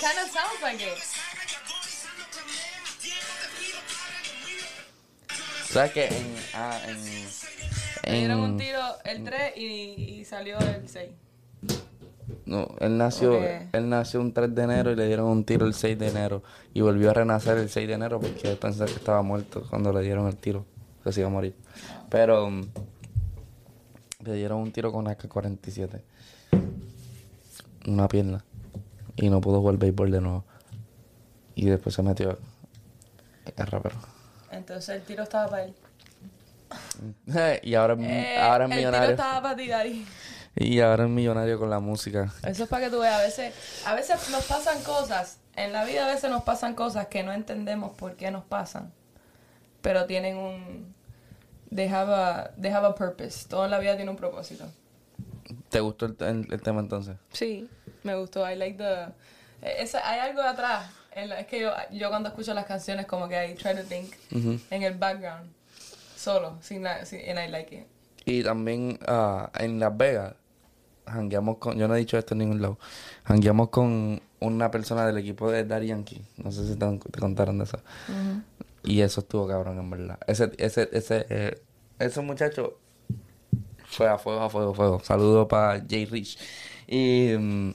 kind 0.00 0.18
of 0.20 0.30
sounds 0.30 0.60
like 0.62 0.82
it. 0.84 0.98
¿Sabes 5.70 5.92
que 5.92 6.06
en, 6.06 6.34
ah, 6.54 6.80
en, 6.88 8.12
Le 8.12 8.18
dieron 8.18 8.40
un 8.40 8.56
tiro 8.56 8.80
el 9.04 9.22
3 9.24 9.56
y, 9.56 9.62
y 10.20 10.24
salió 10.24 10.58
el 10.58 10.88
6. 10.88 11.10
No, 12.46 12.68
él 12.80 12.96
nació, 12.96 13.36
Ok. 13.36 13.44
él 13.72 13.88
nació 13.90 14.20
un 14.20 14.32
3 14.32 14.54
de 14.54 14.62
enero 14.62 14.90
y 14.90 14.96
le 14.96 15.06
dieron 15.06 15.26
un 15.26 15.44
tiro 15.44 15.66
el 15.66 15.74
6 15.74 15.98
de 15.98 16.08
enero. 16.08 16.42
Y 16.72 16.80
volvió 16.80 17.10
a 17.10 17.14
renacer 17.14 17.58
el 17.58 17.68
6 17.68 17.86
de 17.86 17.94
enero 17.94 18.18
porque 18.20 18.50
él 18.50 18.56
pensaba 18.56 18.86
que 18.86 18.94
estaba 18.96 19.20
muerto 19.22 19.64
cuando 19.68 19.92
le 19.92 20.00
dieron 20.02 20.26
el 20.26 20.36
tiro. 20.36 20.64
Que 21.04 21.12
se 21.12 21.20
iba 21.20 21.28
a 21.28 21.32
morir. 21.32 21.54
Pero 22.08 22.50
mm, 22.50 22.62
le 24.24 24.32
dieron 24.34 24.60
un 24.60 24.72
tiro 24.72 24.90
con 24.90 25.06
AK-47. 25.06 26.00
Una 27.86 28.08
pierna. 28.08 28.44
Y 29.16 29.28
no 29.28 29.40
pudo 29.40 29.60
jugar 29.60 29.76
béisbol 29.76 30.10
de 30.10 30.20
nuevo. 30.22 30.44
Y 31.54 31.66
después 31.66 31.94
se 31.94 32.02
metió 32.02 32.30
a, 33.56 33.62
a 33.62 33.64
rapero. 33.66 33.96
Entonces 34.68 34.96
el 34.96 35.02
tiro 35.02 35.22
estaba 35.22 35.48
para 35.48 35.62
él. 35.64 35.74
y 37.62 37.74
ahora, 37.74 37.94
es- 37.94 38.00
Eh, 38.00 38.36
ahora 38.38 38.64
es 38.66 38.70
el 38.70 38.76
tiro 38.76 38.90
millonario. 38.90 39.10
estaba 39.12 39.40
para 39.42 39.56
ti, 39.56 39.66
Dari. 39.68 40.06
Y 40.56 40.80
ahora 40.80 41.04
es 41.04 41.10
millonario 41.10 41.58
con 41.58 41.70
la 41.70 41.80
música. 41.80 42.32
Eso 42.44 42.64
es 42.64 42.68
para 42.68 42.84
que 42.84 42.90
tú 42.90 42.98
veas. 43.00 43.14
A 43.18 43.22
veces, 43.22 43.54
a 43.86 43.94
veces 43.94 44.28
nos 44.30 44.44
pasan 44.44 44.82
cosas. 44.82 45.38
En 45.56 45.72
la 45.72 45.84
vida 45.84 46.04
a 46.04 46.08
veces 46.12 46.30
nos 46.30 46.42
pasan 46.42 46.74
cosas 46.74 47.06
que 47.06 47.22
no 47.22 47.32
entendemos 47.32 47.92
por 47.96 48.14
qué 48.16 48.30
nos 48.30 48.44
pasan. 48.44 48.92
Pero 49.80 50.04
tienen 50.06 50.36
un... 50.36 50.94
They 51.74 51.88
have 51.88 52.12
a, 52.12 52.50
they 52.60 52.70
have 52.70 52.86
a 52.86 52.94
purpose. 52.94 53.46
Todo 53.48 53.64
en 53.64 53.70
la 53.70 53.78
vida 53.78 53.96
tiene 53.96 54.10
un 54.10 54.16
propósito. 54.18 54.64
¿Te 55.70 55.80
gustó 55.80 56.06
el, 56.06 56.16
el- 56.20 56.52
el 56.52 56.60
tema 56.60 56.80
entonces? 56.80 57.16
Sí, 57.32 57.70
me 58.02 58.16
gustó. 58.16 58.48
I 58.50 58.54
like 58.56 58.76
the... 58.76 59.04
eh, 59.66 59.76
esa- 59.78 60.06
hay 60.08 60.20
algo 60.20 60.42
atrás. 60.42 60.90
La- 61.26 61.40
es 61.40 61.46
que 61.46 61.60
yo, 61.60 61.72
yo 61.92 62.08
cuando 62.10 62.28
escucho 62.28 62.54
las 62.54 62.66
canciones 62.66 63.06
como 63.06 63.28
que 63.28 63.50
I 63.50 63.54
try 63.54 63.74
to 63.74 63.82
think 63.82 64.12
en 64.70 64.82
el 64.82 64.94
background. 64.94 65.50
Solo. 66.16 66.58
Sin 66.60 66.82
la, 66.82 67.04
sin, 67.04 67.20
and 67.28 67.38
I 67.38 67.50
like 67.50 67.74
it. 67.74 67.86
Y 68.24 68.42
también 68.42 68.98
ah, 69.06 69.50
en 69.58 69.80
Las 69.80 69.96
Vegas, 69.96 70.34
jangueamos 71.06 71.58
con, 71.58 71.78
yo 71.78 71.88
no 71.88 71.94
he 71.94 71.98
dicho 71.98 72.18
esto 72.18 72.34
en 72.34 72.38
ningún 72.38 72.60
lado, 72.60 72.78
jangueamos 73.24 73.70
con 73.70 74.20
una 74.40 74.70
persona 74.70 75.06
del 75.06 75.16
equipo 75.18 75.50
de 75.50 75.64
Daddy 75.64 75.86
Yankee. 75.88 76.22
No 76.36 76.52
sé 76.52 76.66
si 76.66 76.76
te, 76.76 76.86
te 77.10 77.18
contaron 77.20 77.58
de 77.58 77.64
eso. 77.64 77.78
Y 78.84 79.00
eso 79.00 79.20
estuvo 79.20 79.46
cabrón, 79.48 79.78
en 79.78 79.90
verdad. 79.90 80.18
Ese, 80.26 80.52
ese, 80.58 80.88
ese, 80.92 81.26
eh, 81.30 81.60
ese 81.98 82.20
muchacho 82.20 82.78
fue 83.86 84.08
a 84.08 84.18
fuego, 84.18 84.42
a 84.42 84.50
fuego, 84.50 84.72
a 84.72 84.74
fuego. 84.74 85.00
Saludos 85.02 85.46
para 85.48 85.82
Jay 85.88 86.04
Rich. 86.04 86.38
Y 86.86 87.34
mm, 87.38 87.72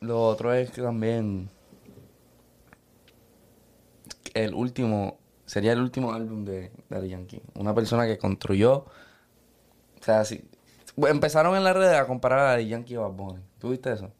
lo 0.00 0.22
otro 0.22 0.52
es 0.54 0.70
que 0.70 0.80
también 0.82 1.50
el 4.44 4.54
último, 4.54 5.18
sería 5.46 5.72
el 5.72 5.80
último 5.80 6.12
álbum 6.12 6.44
de 6.44 6.70
Daddy 6.88 7.08
Yankee. 7.10 7.42
Una 7.54 7.74
persona 7.74 8.06
que 8.06 8.18
construyó, 8.18 8.74
o 10.00 10.02
sea, 10.02 10.24
sí, 10.24 10.44
empezaron 10.96 11.56
en 11.56 11.64
las 11.64 11.76
redes 11.76 11.96
a 11.98 12.06
comparar 12.06 12.38
a 12.40 12.42
Daddy 12.52 12.68
Yankee 12.68 12.94
y 12.94 12.96
a 12.96 13.00
Bad 13.00 13.12
Bunny. 13.12 13.42
¿Tú 13.58 13.70
viste 13.70 13.92
eso? 13.92 14.10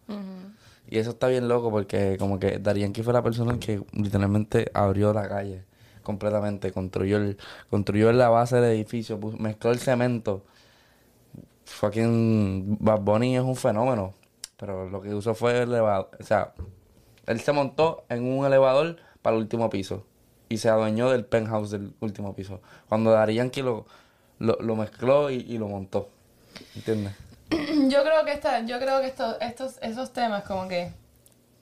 Y 0.91 0.99
eso 0.99 1.11
está 1.11 1.29
bien 1.29 1.49
loco 1.49 1.71
porque 1.71 2.17
como 2.19 2.39
que 2.39 2.59
Daddy 2.59 2.81
Yankee 2.81 3.03
fue 3.03 3.13
la 3.13 3.23
persona 3.23 3.59
que 3.59 3.83
literalmente 3.93 4.71
abrió 4.73 5.13
la 5.13 5.29
calle 5.29 5.65
completamente, 6.03 6.73
construyó 6.73 7.19
el, 7.19 7.37
construyó 7.69 8.11
la 8.13 8.31
base 8.31 8.57
del 8.57 8.73
edificio, 8.73 9.21
puso- 9.21 9.37
mezcló 9.39 9.71
el 9.71 9.79
cemento. 9.79 10.45
Fucking 11.67 12.79
Bad 12.81 13.01
Bunny 13.01 13.37
es 13.37 13.43
un 13.43 13.57
fenómeno, 13.57 14.15
pero 14.57 14.89
lo 14.89 15.03
que 15.03 15.15
usó 15.15 15.35
fue 15.35 15.63
el 15.63 15.69
elevador, 15.69 16.11
o 16.19 16.23
sea, 16.25 16.55
él 17.27 17.41
se 17.41 17.53
montó 17.53 18.05
en 18.09 18.25
un 18.25 18.47
elevador 18.47 18.97
para 19.21 19.37
el 19.37 19.43
último 19.43 19.69
piso 19.69 20.07
y 20.49 20.59
se 20.59 20.69
adueñó 20.69 21.11
del 21.11 21.25
penthouse 21.25 21.71
del 21.71 21.93
último 22.01 22.35
piso. 22.35 22.61
Cuando 22.89 23.11
Daddy 23.13 23.35
Yankee 23.35 23.63
lo, 23.63 23.87
lo, 24.39 24.57
lo 24.61 24.77
mezcló 24.77 25.31
y, 25.31 25.37
y 25.49 25.59
lo 25.59 25.69
montó, 25.69 26.09
¿entiendes? 26.75 27.15
Yo 27.51 28.03
creo 28.03 28.25
que 28.25 28.33
esta, 28.33 28.61
yo 28.67 28.79
creo 28.79 29.01
que 29.01 29.07
estos, 29.07 29.37
estos, 29.41 29.79
esos 29.81 30.13
temas 30.13 30.43
como 30.45 30.69
que 30.69 30.93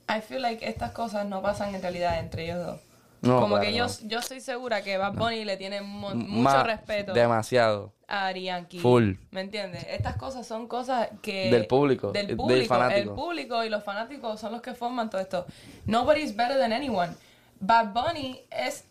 I 0.08 0.20
feel 0.20 0.42
like 0.42 0.66
estas 0.68 0.90
cosas 0.92 1.26
no 1.26 1.42
pasan 1.42 1.74
en 1.74 1.82
realidad 1.82 2.18
entre 2.18 2.44
ellos 2.44 2.64
dos. 2.64 2.80
No, 3.22 3.40
como 3.40 3.56
claro, 3.56 3.62
que 3.70 3.74
yo, 3.74 3.86
no. 3.86 3.92
yo 4.08 4.18
estoy 4.18 4.40
segura 4.40 4.82
que 4.82 4.98
Bad 4.98 5.14
Bunny 5.14 5.44
le 5.44 5.56
tiene 5.56 5.80
mo- 5.80 6.14
mucho 6.14 6.42
ma- 6.42 6.62
respeto 6.62 7.12
Demasiado. 7.12 7.92
a 8.06 8.30
Yankee. 8.30 8.78
Full. 8.78 9.14
¿Me 9.30 9.40
entiendes? 9.40 9.84
Estas 9.88 10.16
cosas 10.16 10.46
son 10.46 10.68
cosas 10.68 11.08
que... 11.22 11.50
Del 11.50 11.66
público, 11.66 12.12
Del 12.12 12.26
del 12.28 12.36
público. 12.36 12.68
fanático. 12.74 13.10
El 13.10 13.16
público 13.16 13.64
y 13.64 13.68
los 13.70 13.82
fanáticos 13.82 14.38
son 14.38 14.52
los 14.52 14.60
que 14.60 14.74
forman 14.74 15.08
todo 15.08 15.20
esto. 15.20 15.46
Nobody's 15.86 16.36
better 16.36 16.58
than 16.58 16.72
anyone. 16.72 17.12
Bad 17.60 17.92
Bunny 17.92 18.42
es 18.50 18.84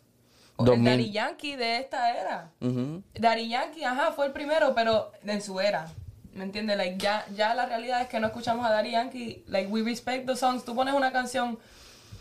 el 0.60 0.66
2000. 0.66 0.86
Daddy 0.86 1.12
Yankee 1.12 1.56
de 1.56 1.78
esta 1.78 2.16
era. 2.20 2.52
Ujú. 2.62 3.04
Daddy 3.14 3.50
Yankee, 3.50 3.84
ajá, 3.84 4.12
fue 4.14 4.28
el 4.28 4.32
primero, 4.32 4.74
pero 4.74 5.12
en 5.26 5.42
su 5.42 5.60
era. 5.60 5.88
¿Me 6.34 6.44
entiendes? 6.44 6.76
Like, 6.78 6.98
ya, 6.98 7.26
ya 7.36 7.56
la 7.56 7.66
realidad 7.66 8.02
es 8.02 8.08
que 8.08 8.20
no 8.20 8.28
escuchamos 8.28 8.66
a 8.66 8.70
Daddy 8.72 8.92
Yankee. 8.92 9.44
Like, 9.48 9.72
we 9.72 9.82
respect 9.84 10.26
the 10.28 10.36
songs. 10.36 10.66
Tú 10.66 10.76
pones 10.76 10.94
una 10.94 11.12
canción, 11.12 11.58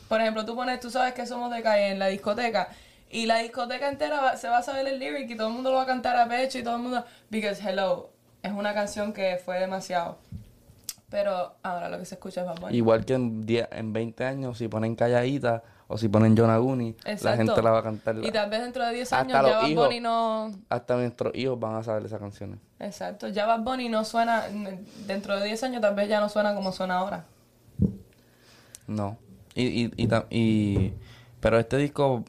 por 0.09 0.21
ejemplo, 0.21 0.45
tú 0.45 0.55
pones, 0.55 0.79
tú 0.81 0.91
sabes 0.91 1.15
que 1.15 1.27
somos 1.27 1.51
de 1.53 1.63
calle 1.63 1.89
en 1.91 1.99
la 1.99 2.07
discoteca. 2.09 2.69
Y 3.11 3.27
la 3.27 3.39
discoteca 3.39 3.89
entera 3.89 4.21
va- 4.21 4.37
se 4.37 4.49
va 4.49 4.59
a 4.59 4.63
saber 4.63 4.87
el 4.89 4.99
lyric 4.99 5.31
y 5.31 5.37
todo 5.37 5.49
el 5.49 5.55
mundo 5.55 5.71
lo 5.71 5.77
va 5.77 5.83
a 5.83 5.87
cantar 5.87 6.17
a 6.17 6.29
pecho 6.29 6.59
y 6.59 6.63
todo 6.63 6.77
el 6.77 6.83
mundo. 6.83 7.05
Because 7.31 7.61
hello, 7.69 8.11
es 8.43 8.53
una 8.53 8.75
canción 8.75 9.13
que 9.13 9.41
fue 9.45 9.59
demasiado. 9.61 10.19
Pero 11.11 11.55
ahora 11.63 11.89
lo 11.89 11.99
que 11.99 12.05
se 12.05 12.15
escucha 12.17 12.41
es 12.41 12.47
Bad 12.47 12.61
Bunny. 12.61 12.77
Igual 12.77 13.05
que 13.05 13.15
en, 13.15 13.47
10 13.47 13.69
en 13.73 13.93
20 13.93 14.25
años, 14.25 14.59
si 14.59 14.69
ponen 14.69 14.97
Calladita 14.97 15.63
o 15.87 15.99
si 15.99 16.09
ponen 16.09 16.35
Yonaguni, 16.35 16.97
la 17.05 17.13
Exacto. 17.13 17.37
gente 17.45 17.63
la 17.63 17.71
va 17.71 17.79
a 17.81 17.83
cantar. 17.83 18.17
Y 18.25 18.31
tal 18.33 18.49
vez 18.51 18.63
dentro 18.63 18.85
de 18.87 18.93
10 18.95 19.13
Hasta 19.13 19.21
años 19.39 19.43
los 19.43 19.51
ya 19.51 19.59
Bad. 19.81 19.85
Bunny 19.87 20.01
no. 20.01 20.51
Hasta 20.69 20.97
nuestros 20.97 21.35
hijos 21.35 21.59
van 21.61 21.77
a 21.77 21.83
saber 21.83 22.07
esas 22.07 22.21
canciones. 22.21 22.59
Exacto, 22.79 23.29
ya 23.29 23.47
Bad 23.47 23.61
Bunny 23.61 23.89
no 23.89 24.05
suena, 24.05 24.45
dentro 25.07 25.39
de 25.39 25.47
10 25.47 25.63
años 25.65 25.81
tal 25.83 25.95
vez 25.95 26.09
ya 26.09 26.21
no 26.21 26.29
suena 26.29 26.55
como 26.55 26.73
suena 26.73 26.99
ahora. 26.99 27.25
No. 28.87 29.17
Y, 29.55 29.85
y, 29.85 29.93
y, 29.97 30.09
y- 30.31 30.95
pero 31.41 31.59
este 31.59 31.77
disco, 31.77 32.25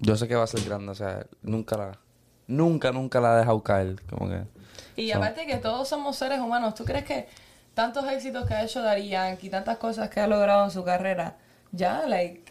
yo 0.00 0.16
sé 0.16 0.26
que 0.28 0.34
va 0.34 0.44
a 0.44 0.46
ser 0.46 0.64
grande, 0.64 0.90
o 0.90 0.94
sea, 0.94 1.26
nunca 1.42 1.76
la, 1.76 1.98
nunca, 2.46 2.90
nunca 2.92 3.20
la 3.20 3.34
ha 3.34 3.38
dejado 3.38 3.62
caer, 3.62 4.02
como 4.08 4.28
que. 4.28 4.42
Y 4.96 5.10
aparte 5.12 5.46
que 5.46 5.56
todos 5.58 5.88
somos 5.88 6.16
seres 6.16 6.40
humanos, 6.40 6.74
¿tú 6.74 6.84
crees 6.84 7.04
que 7.04 7.28
tantos 7.74 8.04
éxitos 8.10 8.46
que 8.46 8.54
ha 8.54 8.64
hecho 8.64 8.80
Daddy 8.82 9.08
Yankee, 9.08 9.50
tantas 9.50 9.76
cosas 9.76 10.08
que 10.08 10.20
ha 10.20 10.26
logrado 10.26 10.64
en 10.64 10.70
su 10.70 10.82
carrera, 10.84 11.36
ya, 11.72 12.06
like, 12.06 12.45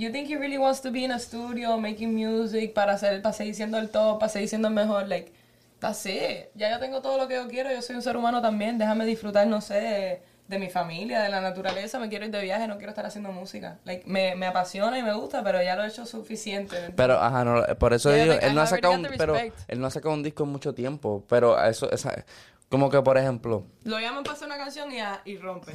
you 0.00 0.10
think 0.10 0.28
he 0.28 0.36
really 0.36 0.58
wants 0.58 0.80
to 0.80 0.90
be 0.90 1.04
in 1.04 1.10
a 1.12 1.18
studio 1.18 1.76
making 1.78 2.14
music 2.14 2.72
para 2.74 2.94
hacer, 2.94 3.20
para 3.22 3.32
seguir 3.34 3.54
siendo 3.54 3.78
el 3.78 3.90
top, 3.90 4.18
para 4.18 4.30
seguir 4.30 4.48
siendo 4.48 4.68
el 4.68 4.74
mejor, 4.74 5.06
like, 5.08 5.30
that's 5.78 6.04
it. 6.06 6.48
Ya 6.54 6.70
yo 6.70 6.78
tengo 6.78 7.00
todo 7.02 7.18
lo 7.18 7.28
que 7.28 7.34
yo 7.34 7.48
quiero, 7.48 7.70
yo 7.70 7.82
soy 7.82 7.96
un 7.96 8.02
ser 8.02 8.16
humano 8.16 8.40
también, 8.40 8.78
déjame 8.78 9.04
disfrutar, 9.04 9.46
no 9.46 9.60
sé, 9.60 9.74
de, 9.74 10.22
de 10.48 10.58
mi 10.58 10.68
familia, 10.70 11.20
de 11.22 11.28
la 11.28 11.40
naturaleza, 11.40 11.98
me 11.98 12.08
quiero 12.08 12.24
ir 12.24 12.30
de 12.30 12.40
viaje, 12.42 12.66
no 12.66 12.76
quiero 12.78 12.90
estar 12.90 13.04
haciendo 13.04 13.30
música. 13.32 13.78
Like, 13.84 14.04
me, 14.06 14.34
me 14.36 14.46
apasiona 14.46 14.98
y 14.98 15.02
me 15.02 15.12
gusta, 15.12 15.42
pero 15.44 15.62
ya 15.62 15.76
lo 15.76 15.84
he 15.84 15.88
hecho 15.88 16.06
suficiente. 16.06 16.76
Pero, 16.96 17.20
ajá, 17.20 17.44
no, 17.44 17.62
por 17.78 17.92
eso 17.92 18.10
Yeah, 18.10 18.22
digo, 18.22 18.32
like, 18.34 18.46
él 18.46 18.54
no 18.54 18.62
ha 18.62 18.66
sacado 18.66 18.94
un, 18.94 19.06
pero 19.18 19.36
él 19.36 19.80
no 19.80 19.86
ha 19.86 19.90
sacado 19.90 20.14
un 20.14 20.22
disco 20.22 20.44
en 20.44 20.48
mucho 20.50 20.72
tiempo, 20.74 21.24
pero 21.28 21.62
eso, 21.62 21.90
esa, 21.92 22.24
como 22.68 22.88
que 22.90 23.02
por 23.02 23.18
ejemplo, 23.18 23.64
Lo 23.84 24.00
llaman 24.00 24.22
para 24.24 24.34
hacer 24.36 24.46
una 24.46 24.56
canción 24.56 24.90
y, 24.92 25.00
a- 25.00 25.20
y 25.24 25.36
rompe. 25.36 25.72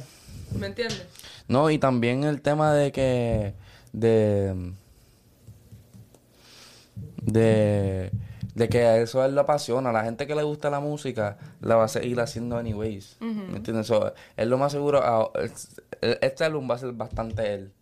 ¿Me 0.58 0.66
entiendes? 0.68 1.04
no, 1.48 1.70
y 1.70 1.78
también 1.78 2.24
el 2.24 2.40
tema 2.40 2.72
de 2.74 2.90
que, 2.92 3.54
de, 3.92 4.72
de, 7.22 8.10
de 8.54 8.68
que 8.68 8.84
a 8.84 8.96
eso 8.98 9.20
a 9.22 9.26
él 9.26 9.34
lo 9.34 9.42
apasiona, 9.42 9.92
la 9.92 10.04
gente 10.04 10.26
que 10.26 10.34
le 10.34 10.42
gusta 10.42 10.70
la 10.70 10.80
música 10.80 11.36
la 11.60 11.76
va 11.76 11.84
a 11.84 11.88
seguir 11.88 12.20
haciendo 12.20 12.56
anyways, 12.56 13.16
¿me 13.20 13.56
entiendes? 13.56 13.86
So, 13.86 14.12
él 14.36 14.48
lo 14.48 14.58
más 14.58 14.72
seguro, 14.72 15.00
ah, 15.02 15.30
es- 15.42 15.80
este 16.00 16.44
álbum 16.44 16.68
va 16.70 16.74
a 16.74 16.78
ser 16.78 16.92
bastante 16.92 17.54
él. 17.54 17.72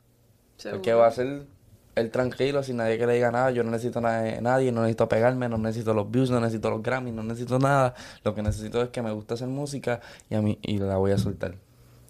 Porque 0.72 0.94
va 0.94 1.06
a 1.06 1.10
ser 1.10 1.46
él 1.96 2.10
tranquilo, 2.10 2.62
sin 2.62 2.78
nadie 2.78 2.98
que 2.98 3.06
le 3.06 3.14
diga 3.14 3.30
nada. 3.30 3.50
Yo 3.52 3.62
no 3.62 3.70
necesito 3.70 4.00
nada 4.00 4.22
de 4.22 4.40
nadie, 4.40 4.72
no 4.72 4.80
necesito 4.80 5.08
pegarme, 5.08 5.48
no 5.48 5.58
necesito 5.58 5.94
los 5.94 6.10
views, 6.10 6.30
no 6.30 6.40
necesito 6.40 6.70
los 6.70 6.82
Grammys, 6.82 7.14
no 7.14 7.22
necesito 7.22 7.58
nada. 7.58 7.94
Lo 8.24 8.34
que 8.34 8.42
necesito 8.42 8.82
es 8.82 8.88
que 8.90 9.02
me 9.02 9.12
gusta 9.12 9.34
hacer 9.34 9.46
música 9.48 10.00
y 10.30 10.34
a 10.34 10.42
mí 10.42 10.58
y 10.62 10.78
la 10.78 10.96
voy 10.96 11.12
a 11.12 11.18
soltar. 11.18 11.54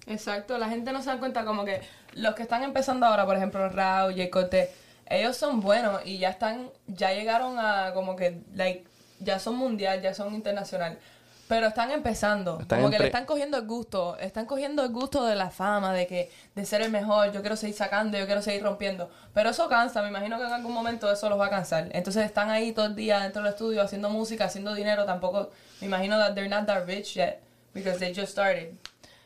Exacto, 0.07 0.59
la 0.59 0.69
gente 0.69 0.93
no 0.93 1.03
se 1.03 1.11
da 1.11 1.19
cuenta 1.19 1.45
como 1.45 1.65
que 1.65 1.81
los 2.13 2.35
que 2.35 2.43
están 2.43 2.63
empezando 2.63 3.07
ahora, 3.07 3.25
por 3.25 3.37
ejemplo, 3.37 3.69
Rao, 3.69 4.11
Yecote, 4.11 4.71
ellos 5.07 5.37
son 5.37 5.61
buenos 5.61 6.01
y 6.05 6.19
ya 6.19 6.31
están, 6.31 6.71
ya 6.87 7.13
llegaron 7.13 7.59
a 7.59 7.93
como 7.95 8.17
que, 8.17 8.41
like, 8.55 8.85
ya 9.21 9.39
son 9.39 9.57
mundial, 9.57 10.01
ya 10.03 10.15
son 10.15 10.35
internacional. 10.35 10.99
Pero 11.47 11.67
están 11.67 11.91
empezando, 11.91 12.59
Están 12.59 12.81
como 12.81 12.91
que 12.91 12.99
le 12.99 13.05
están 13.07 13.27
cogiendo 13.27 13.59
el 13.59 13.67
gusto, 13.67 14.17
están 14.17 14.47
cogiendo 14.47 14.83
el 14.83 14.89
gusto 14.89 15.27
de 15.27 15.35
la 15.35 15.51
fama, 15.51 15.93
de 15.93 16.07
que, 16.07 16.31
de 16.55 16.65
ser 16.65 16.81
el 16.81 16.91
mejor, 16.91 17.33
yo 17.33 17.43
quiero 17.43 17.55
seguir 17.55 17.77
sacando, 17.77 18.17
yo 18.17 18.25
quiero 18.25 18.41
seguir 18.41 18.63
rompiendo. 18.63 19.11
Pero 19.35 19.51
eso 19.51 19.69
cansa, 19.69 20.01
me 20.01 20.09
imagino 20.09 20.39
que 20.39 20.45
en 20.45 20.53
algún 20.53 20.73
momento 20.73 21.13
eso 21.13 21.29
los 21.29 21.39
va 21.39 21.47
a 21.47 21.51
cansar. 21.51 21.91
Entonces 21.93 22.25
están 22.25 22.49
ahí 22.49 22.73
todo 22.73 22.87
el 22.87 22.97
día 22.97 23.21
dentro 23.21 23.43
del 23.43 23.53
estudio 23.53 23.83
haciendo 23.83 24.09
música, 24.09 24.47
haciendo 24.47 24.75
dinero, 24.75 25.05
tampoco, 25.05 25.51
me 25.83 25.87
imagino 25.87 26.19
that 26.19 26.33
they're 26.35 26.49
not 26.49 26.67
that 26.67 26.87
rich 26.87 27.15
yet, 27.15 27.43
because 27.75 27.99
they 27.99 28.15
just 28.15 28.33
started. 28.33 28.75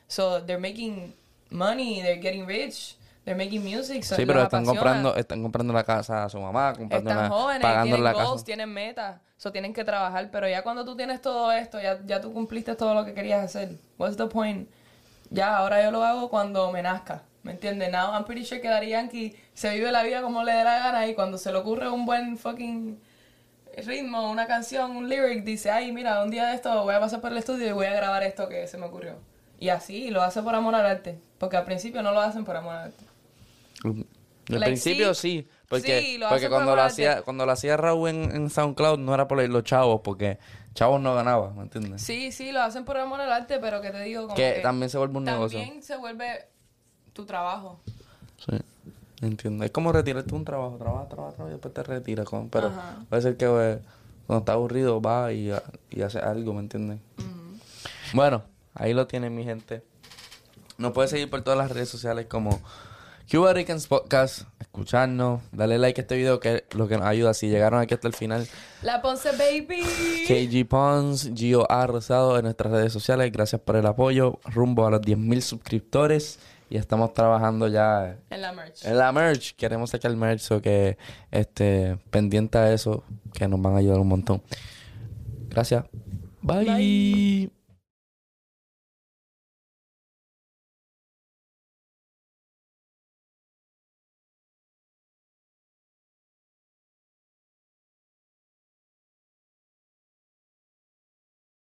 So 0.09 0.41
they're 0.45 0.59
making 0.61 1.15
money, 1.51 2.01
they're 2.03 2.21
getting 2.21 2.47
rich, 2.47 2.97
they're 3.25 3.37
making 3.37 3.63
music. 3.63 4.03
so 4.05 4.17
Sí, 4.17 4.25
pero 4.27 4.43
están 4.43 4.63
apasiona. 4.65 4.81
comprando, 4.81 5.17
están 5.17 5.43
comprando 5.43 5.73
la 5.73 5.85
casa 5.85 6.25
a 6.25 6.29
su 6.29 6.41
mamá, 6.41 6.73
comprando 6.75 7.11
Están 7.11 7.27
una, 7.27 7.29
jóvenes, 7.31 7.63
pagando 7.63 7.85
tienen 7.97 8.05
la 8.05 8.13
goals, 8.15 8.31
casa. 8.33 8.45
tienen 8.45 8.73
metas, 8.73 9.21
so 9.37 9.53
tienen 9.53 9.73
que 9.75 9.85
trabajar, 9.85 10.31
pero 10.31 10.49
ya 10.49 10.63
cuando 10.63 10.85
tú 10.85 10.97
tienes 10.97 11.21
todo 11.21 11.53
esto, 11.53 11.81
ya, 11.81 11.99
ya 12.07 12.21
tú 12.21 12.33
cumpliste 12.33 12.75
todo 12.75 12.95
lo 12.95 13.05
que 13.05 13.13
querías 13.15 13.45
hacer. 13.45 13.77
What's 13.99 14.17
the 14.17 14.27
point? 14.27 14.69
Ya, 15.31 15.59
ahora 15.59 15.83
yo 15.83 15.91
lo 15.91 16.03
hago 16.03 16.31
cuando 16.31 16.73
me 16.73 16.83
nazca, 16.83 17.23
¿me 17.43 17.53
entiendes? 17.53 17.93
Now 17.93 18.15
I'm 18.15 18.25
pretty 18.25 18.47
sure 18.47 18.63
que 18.63 18.69
Daddy 18.69 18.89
Yankee 18.89 19.37
se 19.53 19.71
vive 19.75 19.93
la 19.93 20.03
vida 20.03 20.23
como 20.23 20.43
le 20.43 20.53
dé 20.53 20.65
la 20.65 20.79
gana 20.79 21.07
y 21.07 21.15
cuando 21.15 21.37
se 21.37 21.53
le 21.53 21.59
ocurre 21.59 21.91
un 21.91 22.07
buen 22.07 22.39
fucking 22.39 22.99
ritmo, 23.87 24.31
una 24.31 24.47
canción, 24.47 24.97
un 24.97 25.09
lyric, 25.09 25.45
dice, 25.45 25.71
ay, 25.71 25.93
mira, 25.93 26.23
un 26.25 26.31
día 26.31 26.47
de 26.47 26.55
esto 26.55 26.83
voy 26.83 26.95
a 26.95 27.01
pasar 27.01 27.21
por 27.21 27.31
el 27.31 27.37
estudio 27.39 27.67
y 27.69 27.73
voy 27.73 27.87
a 27.87 27.93
grabar 27.93 28.23
esto 28.23 28.49
que 28.49 28.67
se 28.67 28.79
me 28.79 28.87
ocurrió. 28.87 29.17
Y 29.59 29.71
así, 29.71 30.11
lo 30.11 30.23
hace 30.23 30.43
por 30.43 30.55
amor 30.55 30.75
al 30.75 30.87
arte, 30.87 31.19
porque 31.39 31.57
al 31.57 31.65
principio 31.65 32.03
no 32.03 32.13
lo 32.13 32.21
hacen 32.21 32.45
por 32.45 32.57
amor 32.57 32.75
al 32.75 32.85
arte. 32.87 33.05
Al 33.85 34.07
Like, 34.49 34.65
principio 34.67 35.13
sí, 35.15 35.43
sí, 35.43 35.49
porque, 35.69 36.01
sí, 36.01 36.19
lo 36.19 36.29
porque 36.29 36.47
hacen 36.47 36.51
por 36.51 36.57
cuando 36.57 36.77
lo 36.77 36.83
al 36.83 36.89
hacía, 36.89 37.23
cuando 37.23 37.45
lo 37.47 37.53
hacía 37.53 37.77
Raúl 37.77 38.09
en, 38.09 38.35
en 38.35 38.51
SoundCloud 38.51 38.99
no 38.99 39.13
era 39.13 39.29
por 39.29 39.47
los 39.47 39.65
chavos, 39.65 40.01
porque 40.03 40.39
chavos 40.75 41.01
no 41.01 41.15
ganaba, 41.15 41.51
¿me 41.51 41.63
entiendes? 41.63 42.01
Sí, 42.01 42.33
sí, 42.33 42.53
lo 42.53 42.63
hacen 42.63 42.85
por 42.85 42.97
amor 42.97 43.21
al 43.21 43.33
arte, 43.33 43.59
pero 43.59 43.81
que 43.81 43.91
te 43.91 44.01
digo 44.01 44.23
como 44.23 44.37
Que 44.37 44.55
que 44.55 44.61
también 44.61 44.89
se 44.89 44.97
vuelve 44.97 45.19
un 45.19 45.25
negocio. 45.25 45.59
También 45.59 45.83
se 45.83 45.97
vuelve 45.97 46.47
tu 47.13 47.27
trabajo. 47.27 47.81
Sí, 48.39 48.57
entiendo. 49.21 49.65
Es 49.65 49.71
como 49.71 49.93
retirarte 49.93 50.35
un 50.35 50.45
trabajo, 50.45 50.77
trabajas, 50.79 51.09
trabajas, 51.09 51.35
trabajas 51.35 51.51
y 51.51 51.55
después 51.55 51.75
te 51.75 51.83
retiras. 51.83 52.27
Con, 52.27 52.49
pero 52.49 52.69
Ajá. 52.69 52.97
puede 53.11 53.23
ser 53.23 53.37
que 53.37 53.45
eh, 53.45 53.79
cuando 54.27 54.39
estás 54.41 54.55
aburrido 54.55 55.03
va 55.03 55.33
y, 55.33 55.53
y 55.91 56.03
hace 56.03 56.21
algo, 56.21 56.55
¿me 56.55 56.61
entiendes? 56.61 57.01
Bueno, 58.15 58.45
ahí 58.79 58.95
lo 58.95 59.07
tienen 59.07 59.35
mi 59.35 59.45
gente. 59.45 59.83
Nos 60.79 60.93
puedes 60.93 61.11
seguir 61.11 61.29
por 61.29 61.43
todas 61.43 61.59
las 61.59 61.71
redes 61.71 61.89
sociales 61.89 62.27
como 62.27 62.61
Cuba 63.31 63.53
Ricans 63.53 63.87
Podcast, 63.89 64.43
escucharnos, 64.61 65.43
darle 65.53 65.77
like 65.79 66.01
a 66.01 66.03
este 66.03 66.17
video 66.17 66.41
que 66.41 66.65
es 66.69 66.75
lo 66.75 66.89
que 66.89 66.97
nos 66.97 67.05
ayuda. 67.07 67.35
Si 67.35 67.49
llegaron 67.49 67.81
aquí 67.81 67.93
hasta 67.95 68.09
el 68.09 68.15
final, 68.15 68.47
La 68.83 69.03
Ponce 69.03 69.31
Baby. 69.33 69.83
KG 70.27 70.67
Pons, 70.69 71.33
Gio 71.35 71.71
A. 71.71 71.87
Rosado 71.87 72.39
en 72.39 72.45
nuestras 72.45 72.73
redes 72.73 72.93
sociales. 72.93 73.31
Gracias 73.33 73.61
por 73.61 73.77
el 73.77 73.85
apoyo. 73.87 74.39
Rumbo 74.45 74.87
a 74.87 74.91
los 74.91 75.01
10.000 75.03 75.41
suscriptores. 75.43 76.39
Y 76.71 76.77
estamos 76.77 77.15
trabajando 77.15 77.67
ya 77.67 78.19
En 78.29 78.43
la 78.43 78.53
merch. 78.53 78.85
en 78.85 78.99
la 78.99 79.11
merch. 79.11 79.57
Queremos 79.57 79.91
sacar 79.91 80.15
merch 80.15 80.51
o 80.53 80.61
que 80.63 80.99
este 81.31 81.99
pendiente 82.11 82.59
a 82.59 82.73
eso, 82.73 83.05
que 83.33 83.49
nos 83.49 83.61
van 83.61 83.75
a 83.75 83.79
ayudar 83.79 83.99
un 83.99 84.09
montón. 84.09 84.43
Gracias. 85.49 85.85
Bye. 86.43 87.51